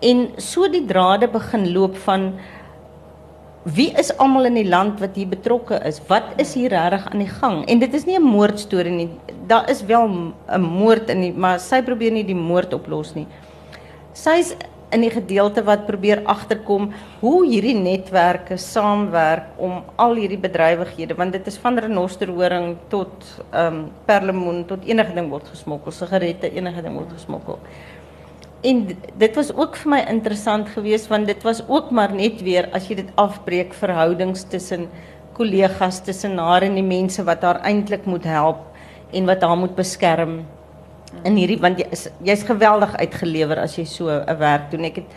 [0.00, 2.38] En so die drade begin loop van
[3.64, 6.00] wie is almal in die land wat hier betrokke is?
[6.08, 7.64] Wat is hier regtig aan die gang?
[7.66, 9.10] En dit is nie 'n moordstorie nie.
[9.46, 13.26] Daar is wel 'n moord in die, maar sy probeer nie die moord oplos nie.
[14.12, 14.56] Sy's
[14.90, 16.88] in die gedeelte wat probeer agterkom
[17.20, 23.66] hoe hierdie netwerke saamwerk om al hierdie bedrywighede want dit is van renosterhoring tot ehm
[23.66, 27.58] um, perlemoen tot enige ding word gesmokkel sigarette enige ding word gesmokkel
[28.60, 32.68] en dit was ook vir my interessant geweest want dit was ook maar net weer
[32.74, 34.88] as jy dit afbreek verhoudings tussen
[35.38, 38.64] kollegas tussen haar en die mense wat haar eintlik moet help
[39.12, 40.40] en wat haar moet beskerm
[41.24, 44.84] in hierdie want jy is jy's geweldig uitgelewer as jy so 'n werk doen.
[44.84, 45.10] Ek het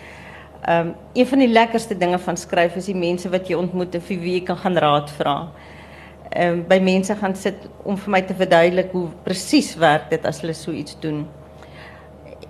[0.62, 3.96] ehm um, een van die lekkerste dinge van skryf is die mense wat jy ontmoet
[3.96, 5.52] en vir wie jy kan gaan raad vra.
[6.30, 10.26] Ehm um, by mense gaan sit om vir my te verduidelik hoe presies werk dit
[10.26, 11.28] as hulle so iets doen.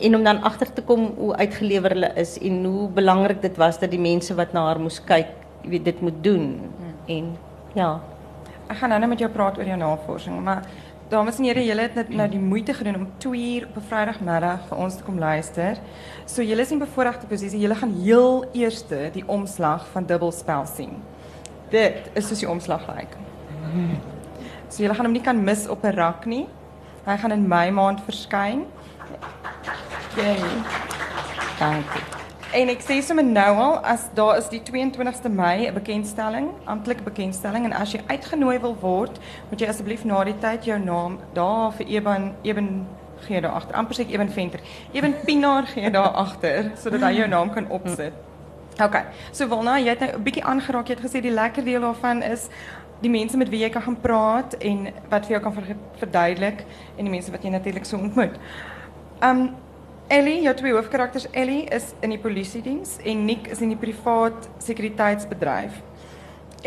[0.02, 3.80] En om dan agter te kom hoe uitgelewer hulle is en hoe belangrik dit was
[3.80, 5.28] dat die mense wat na haar moes kyk,
[5.62, 6.60] weet dit moet doen.
[6.78, 6.94] Hmm.
[7.06, 7.38] En
[7.74, 8.00] ja.
[8.68, 10.66] Ek gaan nou net met jou praat oor jou navorsing, maar
[11.12, 14.68] dames en heren, jullie het nou die moeite gedaan om twee uur op een vrijdagmiddag
[14.68, 15.78] voor ons te komen luisteren.
[16.26, 17.60] So jullie is in bevoorrechte positie.
[17.60, 21.04] Jullie gaan heel eerste die omslag van dubbelspel zien.
[21.70, 23.16] Dit is dus die omslag gelijk.
[24.68, 26.48] So jullie gaan hem niet kan mis op een rak nie.
[27.04, 28.66] Hij gaat in mei maand verschijnen.
[31.60, 32.20] Dank je.
[32.52, 37.04] En ek sê sommer nou al as daar is die 22ste Mei 'n bekendstelling, amptelike
[37.04, 39.20] bekendstelling en as jy uitgenooi wil word,
[39.50, 42.88] moet jy asseblief na die tyd jou naam daar vir Eben Eben
[43.20, 44.60] gee daar amper sê Eben Venter.
[44.92, 48.14] Eben Pinaar gee daar agter sodat hy jou naam kan opsit.
[48.84, 48.96] OK.
[49.32, 50.88] So Wilna, jy het nou 'n bietjie aangeraak.
[50.88, 52.50] Jy het gesê die lekker deel daarvan is
[53.02, 55.64] die mense met wie jy kan gaan praat en wat vir jou kan
[55.98, 56.66] verduidelik
[56.98, 58.36] en die mense wat jy natuurlik so ontmoet.
[59.22, 59.56] Um
[60.12, 64.50] Ellie, jou twee hoofkarakters, Ellie is in die polisiediens en Nick is in die privaat
[64.60, 65.78] sekuriteitsbedryf.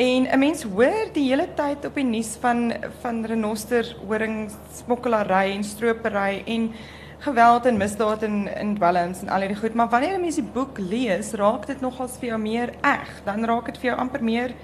[0.00, 5.52] En 'n mens hoor die hele tyd op die nuus van van renoster, horing, smokkelary
[5.52, 6.72] en stropery en
[7.18, 10.50] geweld en misdaad in in dwelms en al hierdie goed, maar wanneer 'n mens die
[10.52, 13.22] boek lees, raak dit nogals vir jou meer eg.
[13.24, 14.54] Dan raak dit vir jou amper meer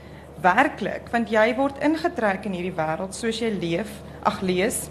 [0.40, 4.90] werklik, want jy word ingetrek in hierdie wêreld soos jy leef, ag lees,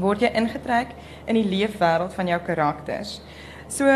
[0.00, 0.94] word jy ingetrek
[1.26, 3.20] in die leefwêreld van jou karakters.
[3.68, 3.88] So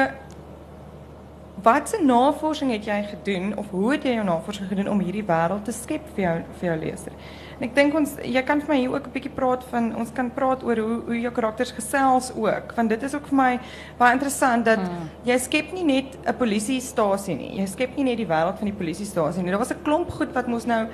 [1.62, 5.64] watse navorsing het jy gedoen of hoe het jy jou navorsing gedoen om hierdie wêreld
[5.64, 7.12] te skep vir jou vir jou leser?
[7.56, 10.12] En ek dink ons jy kan vir my hier ook 'n bietjie praat van ons
[10.12, 13.60] kan praat oor hoe hoe jou karakters gesels ook want dit is ook vir my
[13.98, 15.08] baie interessant dat hmm.
[15.24, 17.56] jy skep nie net 'n polisiestasie nie.
[17.60, 19.50] Jy skep nie net die wêreld van die polisiestasie nie.
[19.50, 20.86] Daar was 'n klomp goed wat mos nou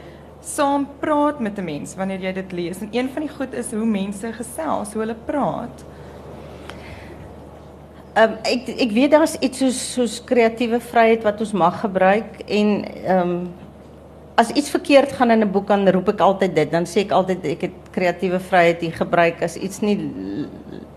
[0.44, 3.70] saam praat met 'n mens wanneer jy dit lees en een van die goed is
[3.70, 5.84] hoe mense gesels, hoe hulle praat.
[8.14, 12.40] Ehm um, ek ek weet daar's iets soos soos kreatiewe vryheid wat ons mag gebruik
[12.46, 13.50] en ehm um,
[14.34, 16.70] as iets verkeerd gaan in 'n boek dan roep ek altyd dit.
[16.70, 19.98] Dan sê ek altyd ek het kreatiewe vryheid hier gebruik as iets nie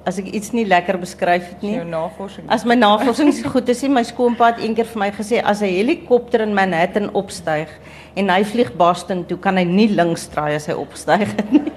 [0.06, 1.76] as ek iets nie lekker beskryf het nie.
[1.80, 2.46] Jou navorsing.
[2.54, 6.41] As my navorsing goed is, my skoonpa het eendag vir my gesê as 'n helikopter
[6.41, 7.70] in Manhattan opstyg
[8.15, 11.62] en hy vlieg Boston toe, kan hy nie links draai as hy opstyg nie.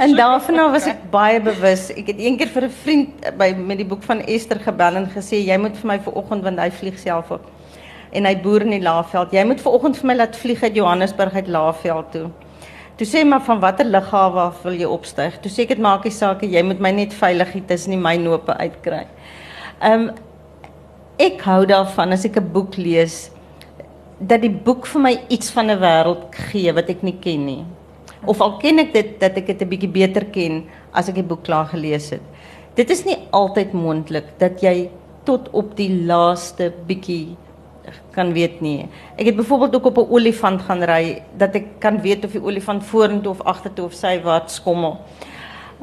[0.00, 1.90] En daarvan was ek baie bewus.
[1.90, 5.44] Ek het eendag vir 'n vriend by met die boek van Esther gebel en gesê
[5.44, 7.44] jy moet vir my vanoggend want hy vlieg self op.
[8.12, 9.34] en hy boer in die Laagveld.
[9.34, 12.30] Jy moet vanoggend vir my laat vlieg uit Johannesburg uit Laagveld toe.
[13.00, 15.38] Toe sê maar van watter lughawe af wil jy opstyg?
[15.40, 18.00] Toe sê ek dit maak nie saak jy moet my net veilig hier tussen die
[18.00, 19.06] mynope uitkry.
[19.80, 20.10] Um,
[21.16, 23.30] ek hou daarvan as ek 'n boek lees
[24.20, 27.64] dat die boek vir my iets van 'n wêreld gee wat ek nie ken nie.
[28.26, 31.28] Of al ken ek dit dat ek dit 'n bietjie beter ken as ek die
[31.32, 32.22] boek klaar gelees het.
[32.76, 34.90] Dit is nie altyd moontlik dat jy
[35.24, 37.34] tot op die laaste bietjie
[38.14, 38.88] kan weet nie.
[39.16, 42.42] Ek het byvoorbeeld ook op 'n olifant gaan ry dat ek kan weet of die
[42.42, 44.98] olifant vorentoe of agtertoe of sywaarts skommel.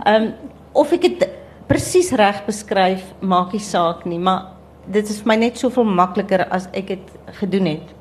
[0.06, 0.34] Ehm um,
[0.74, 1.30] of ek dit
[1.68, 4.46] presies reg beskryf maak nie saak nie, maar
[4.88, 7.94] dit is vir my net soveel makliker as ek dit gedoen het.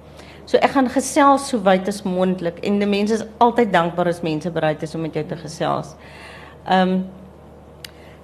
[0.47, 4.23] So ek gaan gesels so wyd as moontlik en die mense is altyd dankbaar as
[4.23, 5.97] mense bereid is om met jou te gesels.
[6.67, 7.05] Ehm um,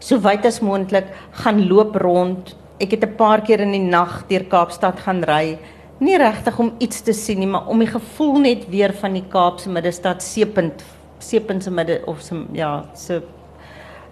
[0.02, 1.06] so wyd as moontlik
[1.44, 5.58] gaan loop rond ek het 'n paar keer in die nag deur Kaapstad gaan ry.
[5.98, 9.24] Nie regtig om iets te sien nie, maar om die gevoel net weer van die
[9.28, 10.82] Kaapse middestad seepunt
[11.18, 13.22] seepunt se midde of se ja, se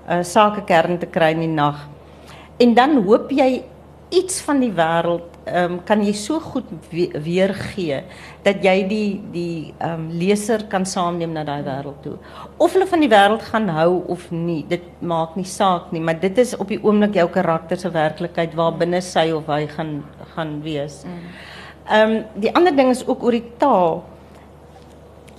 [0.08, 1.88] uh, sakekern te kry in die nag.
[2.58, 3.62] En dan hoop jy
[4.10, 8.02] iets van die wêreld ehm um, kan jy so goed we weergee
[8.44, 12.16] dat jy die die ehm um, leser kan saamneem na daai wêreld toe.
[12.58, 16.20] Of hulle van die wêreld gaan hou of nie, dit maak nie saak nie, maar
[16.20, 20.02] dit is op die oomblik jou karakter se werklikheid waar binne sy of hy gaan
[20.34, 21.04] gaan wees.
[21.88, 24.02] Ehm um, die ander ding is ook oor die taal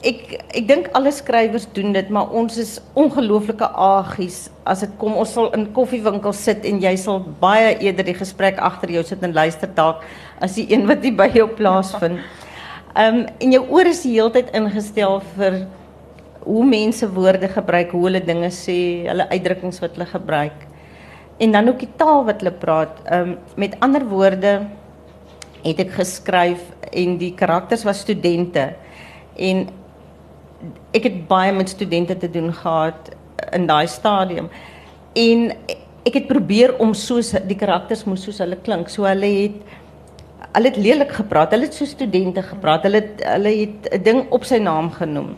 [0.02, 0.22] ek
[0.58, 5.34] ek dink alle skrywers doen dit, maar ons is ongelooflike agies as dit kom ons
[5.36, 9.36] sal in koffiewinkels sit en jy sal baie eerder die gesprek agter jou sit en
[9.36, 10.02] luister dalk
[10.42, 12.22] as die een wat nie by jou plaasvind.
[12.92, 15.62] Ehm um, en jou oor is die hele tyd ingestel vir
[16.42, 20.66] hoe mense woorde gebruik, hoe hulle dinge sê, hulle uitdrukkings wat hulle gebruik.
[21.42, 22.98] En dan ook die taal wat hulle praat.
[23.06, 24.56] Ehm um, met ander woorde
[25.62, 28.72] het ek geskryf en die karakters was studente
[29.38, 29.70] en
[30.94, 33.12] ek het baie met studente te doen gehad
[33.52, 34.50] in daai stadium.
[35.16, 35.52] En
[36.06, 38.90] ek het probeer om soos die karakters moes soos hulle klink.
[38.90, 39.78] So hulle het
[40.52, 41.54] hulle het lelik gepraat.
[41.56, 42.84] Hulle het so studente gepraat.
[42.88, 45.36] Hulle het, hulle het 'n ding op sy naam genoem.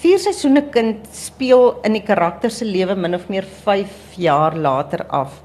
[0.00, 5.06] Vier seisoene kind speel in die karakter se lewe min of meer 5 jaar later
[5.08, 5.42] af.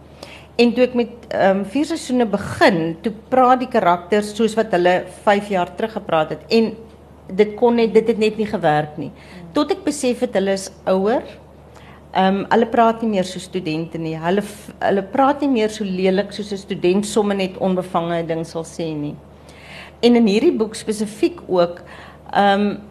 [0.56, 4.72] En toe ek met ehm um, vier seisoene begin, toe praat die karakters soos wat
[4.72, 6.40] hulle 5 jaar terug gepraat het.
[6.50, 6.76] En
[7.28, 9.12] dit kon net dit het net nie gewerk nie.
[9.54, 11.24] Tot ek besef het hulle is ouer.
[12.16, 14.16] Ehm um, hulle praat nie meer so studente nie.
[14.20, 14.44] Hulle
[14.80, 18.94] hulle praat nie meer so lelik soos 'n student sommer net onbevange ding sal sê
[18.96, 19.16] nie.
[20.02, 21.82] En in hierdie boek spesifiek ook
[22.34, 22.82] ehm um,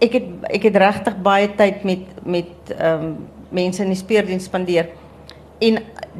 [0.00, 3.16] ek het ek het regtig baie tyd met met ehm um,
[3.50, 4.88] mense in die speurdiens spandeer.
[5.60, 5.78] En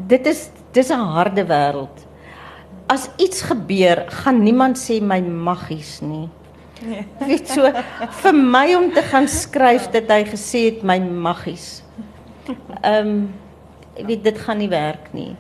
[0.09, 2.07] dit is dis 'n harde wêreld.
[2.87, 6.29] As iets gebeur, gaan niemand sê my maggies nie.
[6.87, 7.07] Nee.
[7.31, 7.71] Weet so
[8.23, 11.83] vir my om te gaan skryf dat hy gesê het my maggies.
[12.83, 13.31] Ehm um,
[14.07, 15.37] weet dit gaan nie werk nie.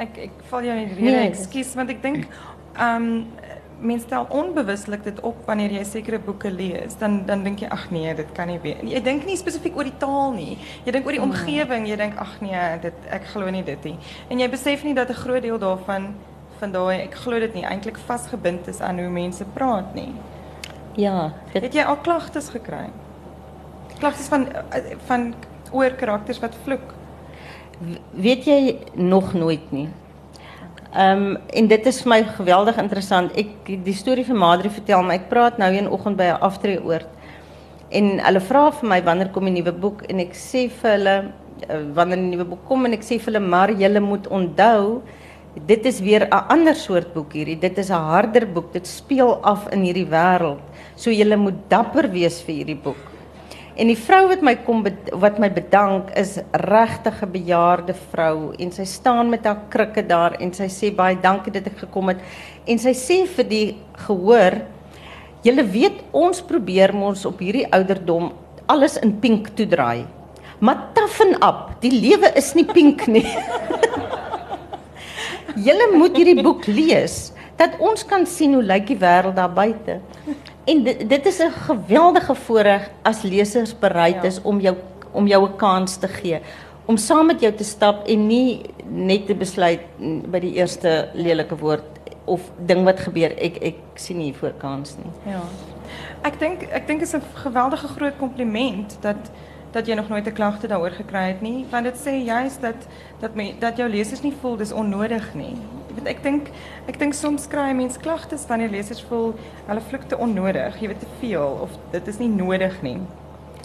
[0.00, 1.10] Ek ek val jou in die rede.
[1.10, 2.24] Nee, Ekskuus want ek dink
[2.74, 3.26] ehm um,
[3.84, 7.88] mense stel onbewuslik dit op wanneer jy sekere boeke lees, dan dan dink jy ag
[7.92, 8.82] nee, dit kan nie wees.
[8.88, 10.56] Jy dink nie spesifiek oor die taal nie.
[10.86, 11.30] Jy dink oor die nee.
[11.30, 13.96] omgewing, jy dink ag nee, dit ek glo nie dit nie.
[14.30, 16.14] En jy besef nie dat 'n groot deel daarvan
[16.64, 20.12] van daai ek glo dit nie eintlik vasgebind is aan hoe mense praat nie.
[20.96, 21.62] Ja, dit...
[21.66, 22.86] het jy al klagtes gekry?
[23.98, 24.48] Klagtes van
[25.08, 25.32] van
[25.74, 26.94] oor karakters wat vloek.
[28.14, 28.58] Weet jy
[28.94, 29.88] nog nooit nie.
[30.94, 33.34] Ehm um, en dit is vir my geweldig interessant.
[33.36, 37.10] Ek die storie van Madri vertel, maar ek praat nou een oggend by 'n aftreeoord.
[37.90, 41.16] En hulle vra vir my wanneer kom die nuwe boek en ek sê vir hulle
[41.68, 45.02] eh, wanneer die nuwe boek kom en ek sê vir hulle maar julle moet onthou
[45.54, 47.58] dit is weer 'n ander soort boek hierdie.
[47.58, 48.72] Dit is 'n harder boek.
[48.72, 50.60] Dit speel af in hierdie wêreld.
[50.96, 53.14] So jy moet dapper wees vir hierdie boek.
[53.76, 58.70] En die vrou wat my kom wat my bedank is regtig 'n bejaarde vrou en
[58.72, 62.18] sy staan met haar krikke daar en sy sê baie dankie dat ek gekom het
[62.66, 64.62] en sy sê vir die gehoor
[65.42, 68.32] julle weet ons probeer ons op hierdie ouderdom
[68.66, 70.06] alles in pink toedraai.
[70.60, 73.26] Maar toughen up, die lewe is nie pink nie.
[75.56, 80.00] Julle moet hierdie boek lees dat ons kan sien hoe lyk die wêreld daar buite.
[80.64, 84.22] En dit, dit is 'n geweldige voorreg as lesers bereid ja.
[84.22, 84.76] is om jou
[85.12, 86.40] om jou 'n kans te gee
[86.86, 89.84] om saam met jou te stap en nie net te besluit
[90.30, 94.96] by die eerste lelike woord of ding wat gebeur ek ek sien nie voor kans
[95.00, 95.12] nie.
[95.32, 95.42] Ja.
[96.24, 99.30] Ek dink ek dink is 'n geweldige groot kompliment dat
[99.74, 102.86] dat jy nog nooit 'n klagte daaroor gekry het nie, want dit sê juist dat
[103.20, 105.56] dat me, dat jou lesers nie voel dis onnodig nie.
[105.94, 106.48] Want ek dink
[106.86, 109.34] ek dink soms kry mense klagtes wanneer lesers voel
[109.66, 112.98] hulle vloek te onnodig, jy weet te veel of dit is nie nodig nie.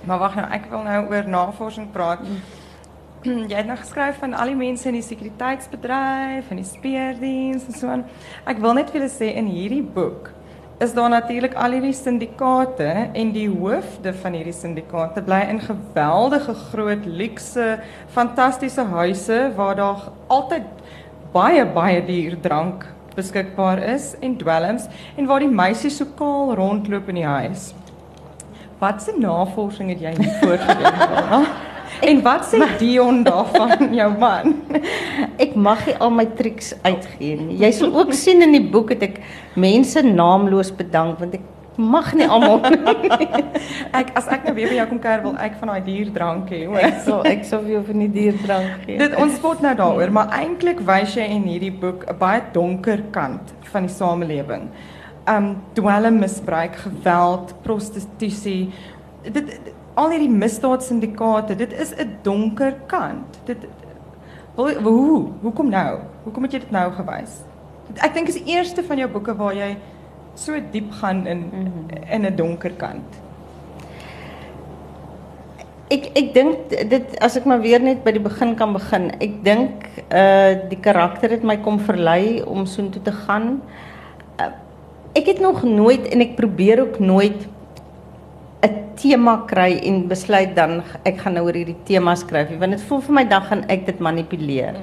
[0.05, 2.19] Maar wag nou, ek wil nou oor navorsing praat.
[3.23, 7.73] Jy het nou geskryf van al die mense in die sekuriteitsbedryf en die speurdiens en
[7.73, 8.05] so aan.
[8.45, 10.31] Ek wil net vir julle sê in hierdie boek
[10.79, 16.55] is daar natuurlik al hierdie syndikaate en die hoofde van hierdie syndikaate bly in geweldige
[16.69, 17.65] groot luukse
[18.15, 20.69] fantastiese huise waar daar altyd
[21.33, 27.11] baie baie duur drank beskikbaar is en dwelms en waar die meisies so kaal rondloop
[27.11, 27.73] in die huis.
[28.79, 31.49] Wat se navorsing het jy hiervoor gedoen?
[32.01, 34.57] en wat sê Dion daarvan jou man?
[35.39, 37.59] Ek mag nie al my triks uitgee nie.
[37.63, 39.21] Jy sal ook sien in die boek het ek
[39.59, 41.47] mense naamloos bedank want ek
[41.79, 42.59] mag nie almal
[43.99, 46.51] ek as ek nou weer by jou kom kuier wil ek van daai duur drank
[46.51, 46.81] hê, hoor.
[46.83, 48.97] ek sal ek sal vir jou van die duur drank gee.
[48.99, 53.05] Dit ons spot nou daaroor, maar eintlik wys jy in hierdie boek 'n baie donker
[53.15, 54.67] kant van die samelewing.
[55.29, 58.73] Um dwelmmisbruik, geweld, prostitusie.
[59.23, 63.39] Dit, dit al hierdie misdaadsyndikaate, dit is 'n donker kant.
[63.45, 63.67] Dit
[64.55, 65.27] wil hoe?
[65.41, 65.99] Hoekom nou?
[66.23, 67.41] Hoekom het jy dit nou gewys?
[67.95, 69.77] Ek dink is die eerste van jou boeke waar jy
[70.35, 71.51] so diep gaan in
[72.09, 73.19] in 'n donker kant.
[75.89, 79.11] Ek ek dink dit as ek maar weer net by die begin kan begin.
[79.19, 83.61] Ek dink uh die karakter het my kom verlei om soontoe te gaan.
[84.39, 84.51] Uh,
[85.13, 87.47] ek het nog nooit en ek probeer ook nooit
[88.63, 92.81] 'n tema kry en besluit dan ek gaan nou oor hierdie tema skryf want dit
[92.89, 94.75] voel vir my dan gaan ek dit manipuleer.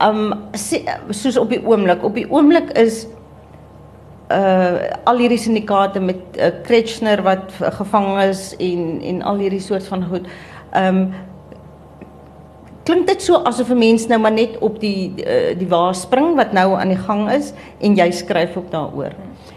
[0.00, 0.34] Um
[1.10, 3.06] soos op die oomblik, op die oomblik is
[4.30, 9.86] uh al hierdie syndikaate met uh, Kretschner wat gevang is en en al hierdie soort
[9.86, 10.26] van goed.
[10.74, 11.10] Um
[12.84, 16.34] klink dit so asof 'n mens nou maar net op die uh, die waar spring
[16.36, 19.12] wat nou aan die gang is en jy skryf ook daaroor.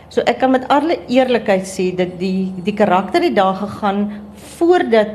[0.10, 4.12] So ek kan met alle eerlikheid sê dat die die karakter het daar gegaan
[4.58, 5.08] voordat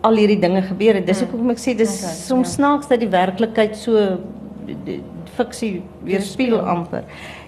[0.00, 1.06] al hierdie dinge gebeur het.
[1.06, 2.54] Dis hoekom ek sê dis okay, soms ja.
[2.54, 4.18] snaaks dat die werklikheid so
[4.66, 5.00] die, die
[5.36, 7.04] fiksie weerspieël amper.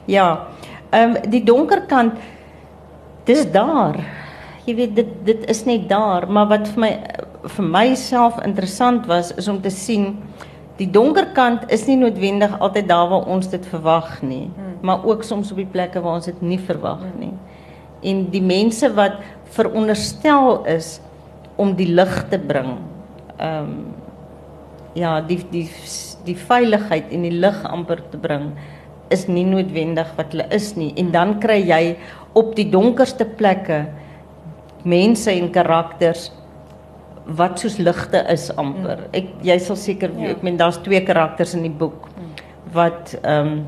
[0.06, 0.48] Ja.
[0.90, 2.18] Ehm um, die donker kant
[3.28, 3.96] dis daar.
[4.66, 6.92] Jy weet dit dit is net daar, maar wat vir my
[7.44, 10.16] vir myself interessant was is om te sien
[10.78, 14.78] die donker kant is nie noodwendig altyd daar waar ons dit verwag nie, hmm.
[14.86, 17.18] maar ook soms op die plekke waar ons dit nie verwag hmm.
[17.18, 17.32] nie.
[18.06, 19.18] En die mense wat
[19.56, 20.98] veronderstel is
[21.58, 22.76] om die lig te bring.
[23.38, 23.80] Ehm um,
[24.96, 25.66] ja, die die
[26.26, 28.50] die veiligheid en die lig amper te bring
[29.14, 31.82] is nie noodwendig wat hulle is nie en dan kry jy
[32.36, 33.84] op die donkerste plekke
[34.88, 36.28] mense en karakters
[37.36, 39.04] wat soos ligte is amper.
[39.04, 39.16] Mm.
[39.18, 40.30] Ek jy sal seker ja.
[40.32, 42.30] ek meen daar's twee karakters in die boek mm.
[42.76, 43.66] wat ehm um,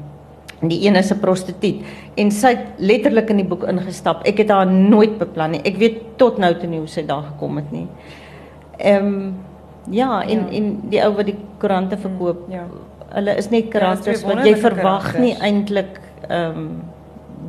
[0.61, 1.85] die een is 'n prostituut
[2.21, 4.27] en sy het letterlik in die boek ingestap.
[4.29, 5.63] Ek het haar nooit beplan nie.
[5.65, 7.87] Ek weet tot nou toe nie hoe sy daar gekom het nie.
[8.79, 9.35] Ehm um,
[9.91, 10.53] ja, en ja.
[10.53, 12.47] en die ou wat die koerante verkoop.
[12.49, 12.53] Mm.
[12.53, 12.67] Ja
[13.15, 16.73] hulle is net ja, karakters ja, wat jy verwag nie eintlik ehm um,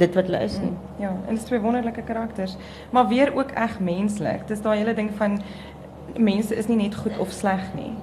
[0.01, 0.71] dit wat hulle is nie.
[1.01, 2.53] Ja, en dit is twee wonderlike karakters,
[2.95, 4.45] maar weer ook reg menslik.
[4.47, 5.35] Dis daai hele ding van
[6.17, 7.93] mense is nie net goed of sleg nie.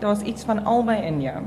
[0.00, 1.42] Daar's iets van albei in jou.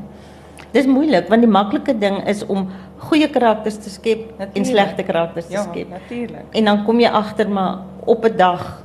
[0.72, 2.70] Dis moeilik want die maklike ding is om
[3.10, 4.58] goeie karakters te skep natuurlijk.
[4.58, 5.90] en slegte karakters te ja, skep.
[5.90, 6.46] Ja, natuurlik.
[6.52, 8.84] En dan kom jy agter maar op 'n dag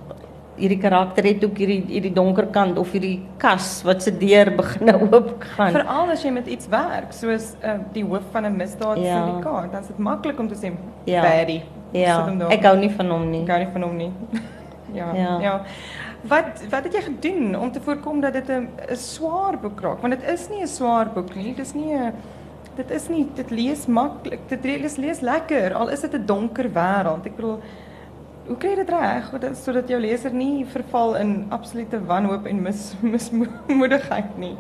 [0.57, 4.93] hierdie karakter het ook hierdie hierdie donker kant of hierdie kas wat se deur begin
[4.95, 5.73] oop gaan.
[5.77, 9.21] Veral as jy met iets werk, soos uh, die hoof van 'n misdaad ja.
[9.21, 10.73] syndikaat, dan is dit maklik om te sê
[11.05, 11.23] ja.
[11.23, 11.63] baddie.
[11.93, 12.19] Ja.
[12.51, 13.43] Ek hou nie van hom nie.
[13.43, 14.13] Ek hou nie van hom nie.
[14.99, 15.13] ja.
[15.15, 15.41] ja.
[15.41, 15.55] Ja.
[16.23, 20.01] Wat wat het jy gedoen om te voorkom dat dit 'n swaar boek raak?
[20.01, 21.55] Want dit is nie 'n swaar boek nie.
[21.55, 22.13] Dis nie 'n
[22.77, 24.49] dit is nie dit lees maklik.
[24.49, 27.27] Dit lees lees lekker al is dit 'n donker wêreld.
[27.27, 27.61] Ek bedoel
[28.47, 32.95] hoe kry jy dit reg sodat jou leser nie verval in absolute wanhoop en mis
[33.15, 34.57] mismoedigheid nie?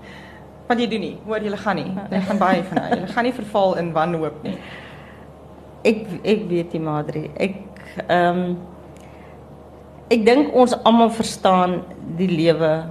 [0.66, 1.92] Wat jy doen nie, hoor jy gaan nie.
[2.10, 2.88] Jy gaan baie van hy.
[3.00, 4.56] Jy gaan nie verval in wanhoop nie.
[5.90, 7.30] Ek ek weet nie, Madri.
[7.38, 7.60] Ek
[8.08, 8.56] ehm um,
[10.10, 11.80] ek dink ons almal verstaan
[12.18, 12.86] die lewe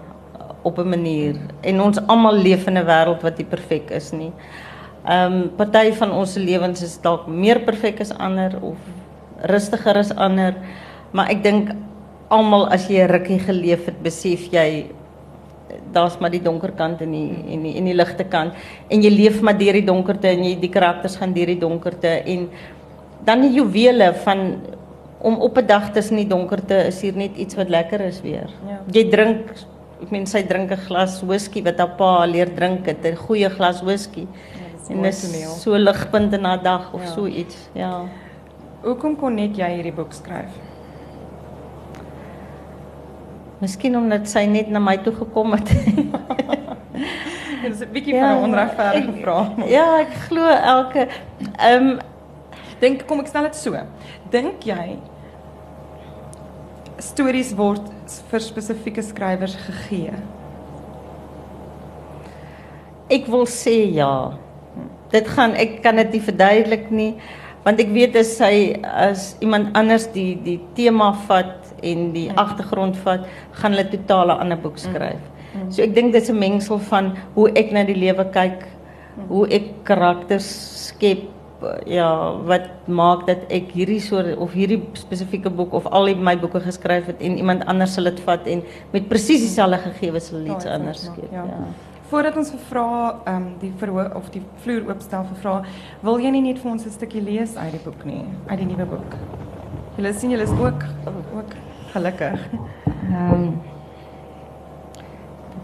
[0.65, 4.31] op 'n manier en ons almal leef in 'n wêreld wat nie perfek is nie.
[5.07, 8.77] Ehm um, party van ons lewens is dalk meer perfek as ander of
[9.43, 10.55] rustiger as ander.
[11.11, 11.69] Maar ek dink
[12.29, 14.91] almal as jy 'n rukkie geleef het, besef jy
[15.93, 18.53] daar's maar die donker kant en die en die en die ligte kant
[18.89, 22.07] en jy leef maar deur die donkerte en jy die karakters gaan deur die donkerte
[22.25, 22.49] en
[23.25, 24.61] dan die juwele van
[25.25, 28.49] om op 'n dag tussen die donkerte is hier net iets wat lekker is weer.
[28.67, 28.79] Ja.
[28.91, 29.49] Jy drink
[30.01, 33.49] ek meen sy drink 'n glas whisky wat haar pa leer drink het, 'n goeie
[33.49, 34.27] glas whisky.
[34.27, 35.49] Ja, En mooi dis toneel.
[35.49, 37.07] so ligpunt in 'n dag of Ja.
[37.11, 37.69] so iets.
[37.73, 38.01] Ja.
[38.83, 40.51] Hoekom kon net jy hierdie boek skryf?
[43.61, 45.69] Miskien omdat sy net na my toe gekom het.
[47.63, 49.47] Dit is 'n bietjie van 'n onregverdige vraag.
[49.69, 51.07] Ja, ek glo elke
[51.57, 51.99] ehm um,
[52.79, 53.71] Dink kom ek stel dit so.
[54.29, 54.97] Dink jy
[56.99, 57.81] stories word
[58.31, 60.13] vir spesifieke skrywers gegee?
[63.09, 64.33] ek wil sê ja.
[65.13, 67.11] Dit gaan ek kan dit nie verduidelik nie
[67.65, 72.37] want ek weet as sy as iemand anders die die tema vat en die Mm.
[72.37, 75.21] agtergrond vat, gaan hulle totaal 'n ander boek skryf.
[75.69, 78.65] So ek dink dis 'n mengsel van hoe ek na die lewe kyk,
[79.29, 80.45] hoe ek karakters
[80.87, 81.23] skep,
[81.85, 82.09] ja,
[82.45, 86.59] wat maak dat ek hierdie soort of hierdie spesifieke boek of al die my boeke
[86.59, 90.55] geskryf het en iemand anders sal dit vat en met presies dieselfde gegee sal hulle
[90.55, 91.31] iets anders maak, skep.
[91.31, 91.45] ja.
[91.51, 91.67] Ja.
[92.09, 92.87] Voordat ons vra
[93.25, 95.55] ehm um, die verhoor of die vloer oopstel vir vra,
[96.05, 98.67] wil jy nie net vir ons 'n stukkie lees uit die boek nie, uit die
[98.67, 99.15] nuwe boek?
[99.97, 100.83] Julle sien julle is ook
[101.35, 101.55] ook
[101.93, 102.39] gelukkig.
[103.09, 103.61] Ehm um,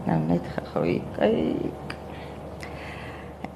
[0.06, 0.82] nou net gou
[1.16, 1.81] kyk.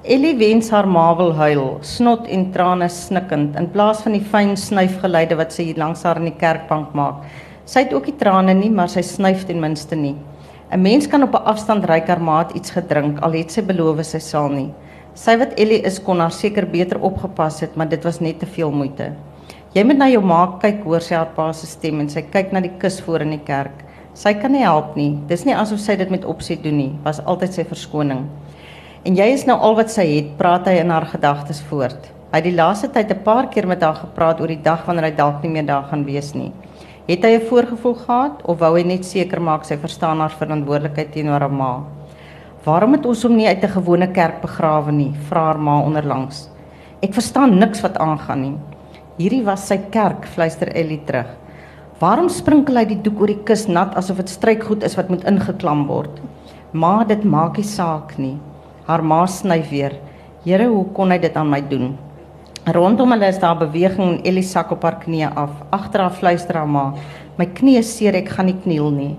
[0.07, 4.53] Ellie wens haar ma wil huil, snot en trane snikkend in plaas van die fyn
[4.55, 7.25] snyfgeluide wat sy hier langs haar in die kerkbank maak.
[7.67, 10.15] Sy het ook nie trane nie, maar sy snyf ten minste nie.
[10.71, 13.99] 'n Mens kan op 'n afstand ryk haar maat iets gedrink al het sy beloof
[14.05, 14.71] sy sal nie.
[15.13, 18.45] Sy wat Ellie is kon haar seker beter opgepas het, maar dit was net te
[18.45, 19.11] veel moeite.
[19.73, 22.53] Jy moet na jou ma kyk, hoor sy haar pa se stem en sy kyk
[22.53, 23.83] na die kus voor in die kerk.
[24.13, 25.19] Sy kan nie help nie.
[25.27, 28.25] Dis nie asof sy dit met opset doen nie, was altyd sy verskoning.
[29.07, 32.09] En jy is nou al wat sy het, praat hy in haar gedagtes voort.
[32.33, 35.05] Hy het die laaste tyd 'n paar keer met haar gepraat oor die dag wanneer
[35.05, 36.51] hy dalk nie meer daar gaan wees nie.
[37.07, 41.11] Het hy 'n voorgevoel gehad of wou hy net seker maak sy verstaan haar verantwoordelikheid
[41.13, 41.83] teenoor haar ma?
[42.65, 45.13] Waarom het ons hom nie uit 'n gewone kerk begrawe nie?
[45.29, 46.49] vra haar ma onderlangs.
[47.01, 48.57] Ek verstaan niks wat aangaan nie.
[49.17, 51.27] Hierdie was sy kerk, fluister Ellie terug.
[51.99, 55.23] Waarom sprinkel hy die doek oor die kus nat asof dit strykgoed is wat moet
[55.23, 56.19] ingeklam word?
[56.73, 58.37] Ma, dit maak nie saak nie.
[58.87, 59.97] Haar ma sny weer.
[60.45, 61.89] Here, hoe kon hy dit aan my doen?
[62.71, 65.57] Rondom hulle is daar beweging en Ellie sak op haar knieë af.
[65.75, 66.93] Agter haar fluister haar ma:
[67.37, 69.17] "My knie is seer, ek gaan nie kniel nie."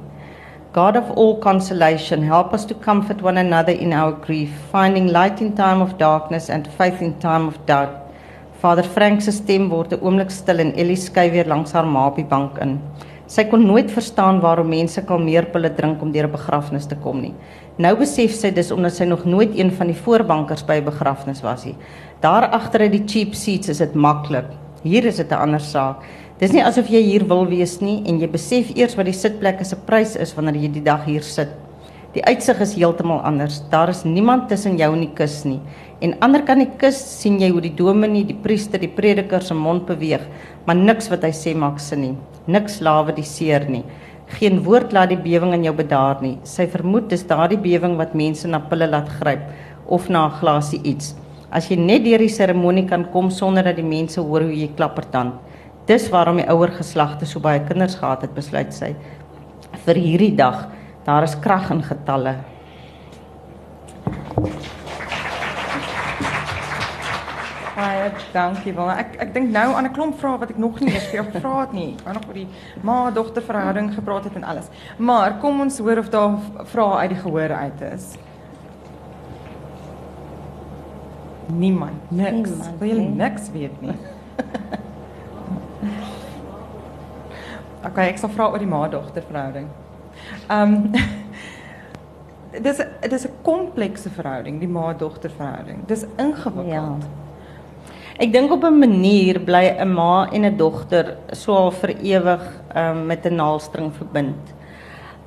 [0.73, 5.43] God of all consolation, help us to comfort one another in our grief, finding light
[5.43, 7.93] in time of darkness and faith in time of doubt.
[8.63, 12.07] Vader Frank se stem word 'n oomblik stil en Ellie skuif weer langs haar ma
[12.07, 12.81] op die bank in.
[13.27, 17.35] Sy kon nooit verstaan waarom mense kalmeerpille drink om deur 'n begrafnis te kom nie.
[17.79, 21.43] Nou besef sy dis omdat sy nog nooit een van die voorbankers by 'n begrafnis
[21.43, 21.77] was nie.
[22.21, 24.51] Daar agter uit die cheap seats is dit maklik.
[24.83, 26.03] Hier is dit 'n ander saak.
[26.39, 29.65] Dis nie asof jy hier wil wees nie en jy besef eers wat die sitplekke
[29.65, 31.49] se prys is wanneer jy die dag hier sit.
[32.15, 33.63] Die uitsig is heeltemal anders.
[33.71, 35.61] Daar is niemand tussen jou en die kus nie.
[36.01, 39.55] En ander kan die kus sien jy hoe die dominee, die priester, die prediker se
[39.55, 40.21] mond beweeg,
[40.67, 42.17] maar niks wat hy sê maak sin nie.
[42.47, 43.85] Niks lawe die seer nie.
[44.37, 46.37] Geen woord laat die bewing in jou bedaar nie.
[46.45, 49.49] Sy vermoed dis daardie bewing wat mense na pille laat gryp
[49.87, 51.15] of na 'n glasie iets.
[51.51, 54.69] As jy net deur die seremonie kan kom sonder dat die mense hoor hoe jy
[54.77, 55.33] klappertand.
[55.87, 58.95] Dis waarom die ouer geslagte so baie kinders gehad het, besluit sy.
[59.87, 60.69] Vir hierdie dag,
[61.07, 62.37] daar is krag in getalle.
[67.99, 68.95] Baie dankie Wilna.
[69.03, 71.25] Ek ek dink nou aan 'n klomp vrae wat ek nog nie eers vir jou
[71.33, 71.97] gevra het nie.
[72.07, 72.49] Ek nog oor die
[72.83, 74.69] ma-dogter verhouding gepraat het en alles.
[74.99, 78.17] Maar kom ons hoor of daar vrae uit die gehoor uit is.
[81.47, 82.51] Niemand, niks.
[82.51, 83.97] Niemand, Wil jy niks weet nie?
[87.89, 89.69] Okay, ek sal vra oor die ma-dogter verhouding.
[90.49, 90.93] Ehm um,
[92.67, 95.87] dis dis 'n komplekse verhouding, die ma-dogter verhouding.
[95.87, 97.03] Dis ingewikkeld.
[97.03, 97.27] Ja.
[98.19, 102.43] Ek dink op 'n manier bly 'n ma en 'n dogter so al vir ewig
[102.75, 104.55] um, met 'n naalstring verbind.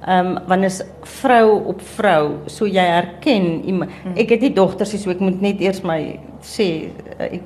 [0.07, 3.91] Ehm um, wanneer is vrou op vrou, so jy herken iemand.
[4.15, 7.41] Ek het nie dogters nie, so ek moet net eers my sê eh, ek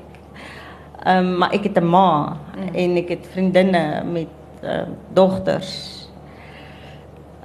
[1.06, 2.38] ehm um, maar ek het 'n ma
[2.74, 4.28] en ek het vriendinne met
[4.64, 6.10] ehm uh, dogters.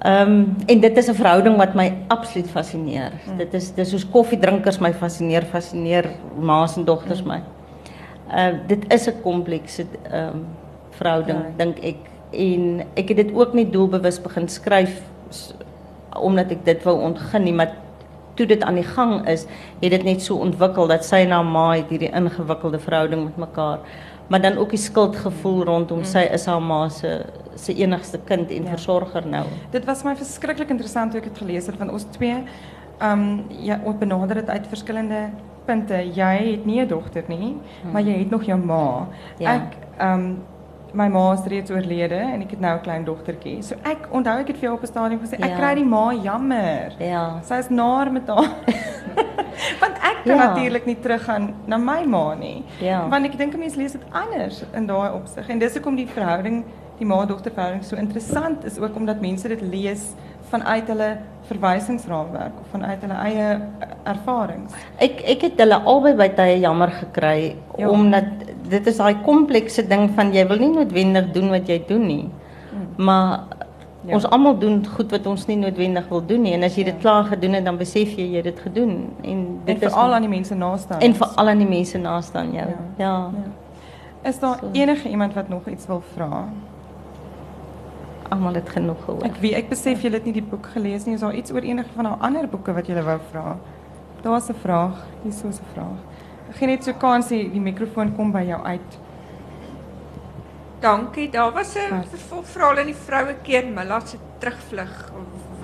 [0.01, 3.13] Ehm um, en dit is 'n verhouding wat my absoluut fascineer.
[3.27, 3.37] Mm.
[3.37, 7.29] Dit is dis soos koffiedrinkers my fascineer, fascineer ma's en dogters mm.
[7.29, 7.41] my.
[8.35, 10.47] Uh dit is 'n komplekse ehm um,
[10.91, 11.53] verhouding Ja.
[11.57, 11.97] dink ek
[12.33, 15.55] en ek het dit ook nie doelbewus begin skryf s-
[16.21, 17.73] omdat ek dit wou ontgin nie, maar
[18.35, 19.47] toe dit aan die gang is,
[19.81, 23.37] het dit net so ontwikkel dat sy en haar ma het hierdie ingewikkelde verhouding met
[23.37, 23.79] mekaar.
[24.29, 27.25] Maar dan ook die skuldgevoel rondom sy is haar ma se
[27.55, 28.69] se enigste kind en Ja.
[28.71, 29.45] versorger nou.
[29.71, 32.43] Dit was my verskriklik interessant toe ek dit gelees het want ons twee
[33.01, 35.29] ehm um, ja, ons benader dit uit verskillende
[35.71, 35.99] punte.
[36.15, 37.57] Jy het nie 'n dogter nie,
[37.93, 39.07] maar jy het nog jou ma.
[39.39, 39.55] Ja.
[39.55, 40.35] Ek ehm
[40.93, 43.63] my ma is reeds oorlede en ek het nou 'n klein dogtertjie.
[43.63, 45.57] So ek onthou ek het vir jou op 'n stadium gesê ek Ja.
[45.57, 46.93] kry die ma jammer.
[46.99, 47.41] Ja.
[47.43, 48.51] Sy is naar met haar.
[49.81, 50.47] Want ek kan Ja.
[50.55, 52.65] natuurlik nie teruggaan na my ma nie.
[52.81, 53.09] Ja.
[53.09, 55.49] Want ek dink 'n mens lees dit anders in daai opsig.
[55.49, 56.65] En dis hoekom die verhouding,
[56.99, 60.15] die ma-dogter verhouding so interessant is ook omdat mense dit lees
[60.51, 61.17] vanuit hulle
[61.51, 64.73] verwysingsraamwerk of vanuit hulle eie eh, ervarings.
[65.03, 67.89] Ek ek het hulle albei by tye jammer gekry Ja.
[67.91, 68.25] omdat
[68.71, 72.29] dit is daai komplekse ding van jy wil nie noodwendig doen wat jy doen nie.
[72.97, 73.41] Maar
[74.07, 74.15] Ja.
[74.15, 76.99] ons almal doen goed wat ons nie noodwendig wil doen nie en as jy dit
[77.03, 80.15] klaar gedoen het dan besef jy jy het dit gedoen en En dit is veral
[80.15, 80.95] aan die mense naaste.
[81.01, 82.67] en veral aan die mense naaste aan jou.
[82.69, 82.77] Ja.
[82.97, 83.31] Ja.
[83.35, 84.29] Ja.
[84.31, 86.45] Is daar enige iemand wat nog iets wil vra?
[88.31, 89.25] Almal het genoeg gehoor.
[89.27, 91.15] Ek weet ek besef julle het nie die boek gelees nie.
[91.15, 93.57] Is daar iets oor enige van daai ander boeke wat julle wou vra?
[94.23, 94.97] Daar's 'n vraag.
[95.23, 95.99] Hier is 'n vraag.
[96.51, 98.99] Ek gee net so kans die, die mikrofoon kom by jou uit.
[100.81, 101.29] Dankie.
[101.31, 102.07] Daar was 'n Wat?
[102.09, 105.13] vervolgverhaal in die vroue keer Milla se terugvlug.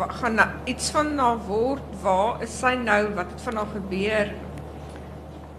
[0.08, 1.82] Gaan nou iets van haar word.
[2.02, 3.14] Waar is sy nou?
[3.14, 4.34] Wat het van haar gebeur?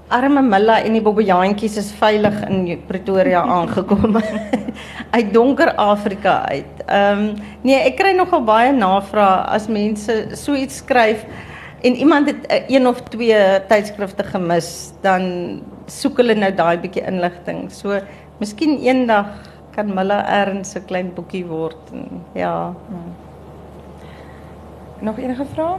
[0.07, 4.15] Arme Milla en die bobbejaantjies is veilig in Pretoria aangekom
[5.17, 6.83] uit donker Afrika uit.
[6.87, 7.33] Ehm um,
[7.67, 11.25] nee, ek kry nogal baie navrae as mense so iets skryf
[11.83, 15.27] en iemand het uh, een of twee tydskrifte gemis, dan
[15.91, 17.67] soek hulle nou daai bietjie inligting.
[17.71, 17.99] So
[18.39, 19.35] miskien eendag
[19.75, 22.73] kan Milla erns 'n klein boekie word en ja.
[25.01, 25.77] Nog enige vrae?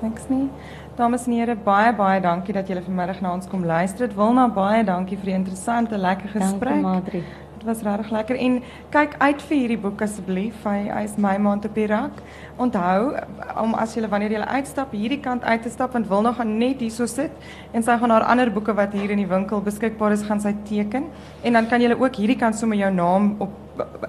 [0.00, 0.48] Niks nie.
[0.92, 4.10] Dames en here, baie baie dankie dat julle vanmiddag na ons kom luister.
[4.10, 6.68] Dit wil na baie dankie vir die interessante, lekker gesprek.
[6.68, 7.22] Dankie Madri.
[7.54, 8.58] Dit was regtig lekker en
[8.92, 10.58] kyk uit vir hierdie boek asseblief.
[10.68, 12.20] Hy hy is my maand op die rak.
[12.60, 13.14] Onthou
[13.62, 16.58] om as jy wanneer jy uitstap hierdie kant uit te stap want wil nog gaan
[16.60, 17.32] net hierso sit
[17.72, 20.52] en sy gaan haar ander boeke wat hier in die winkel beskikbaar is gaan sy
[20.68, 21.08] teken
[21.40, 23.56] en dan kan jy ook hierdie kant sommer jou naam op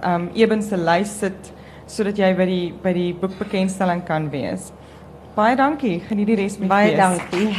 [0.03, 1.53] um Eben se lys sit
[1.87, 4.73] sodat jy by die by die boekbekendstelling kan wees.
[5.33, 5.99] Baie dankie.
[6.07, 6.97] Geniet die res met Baie fees.
[6.97, 7.55] dankie.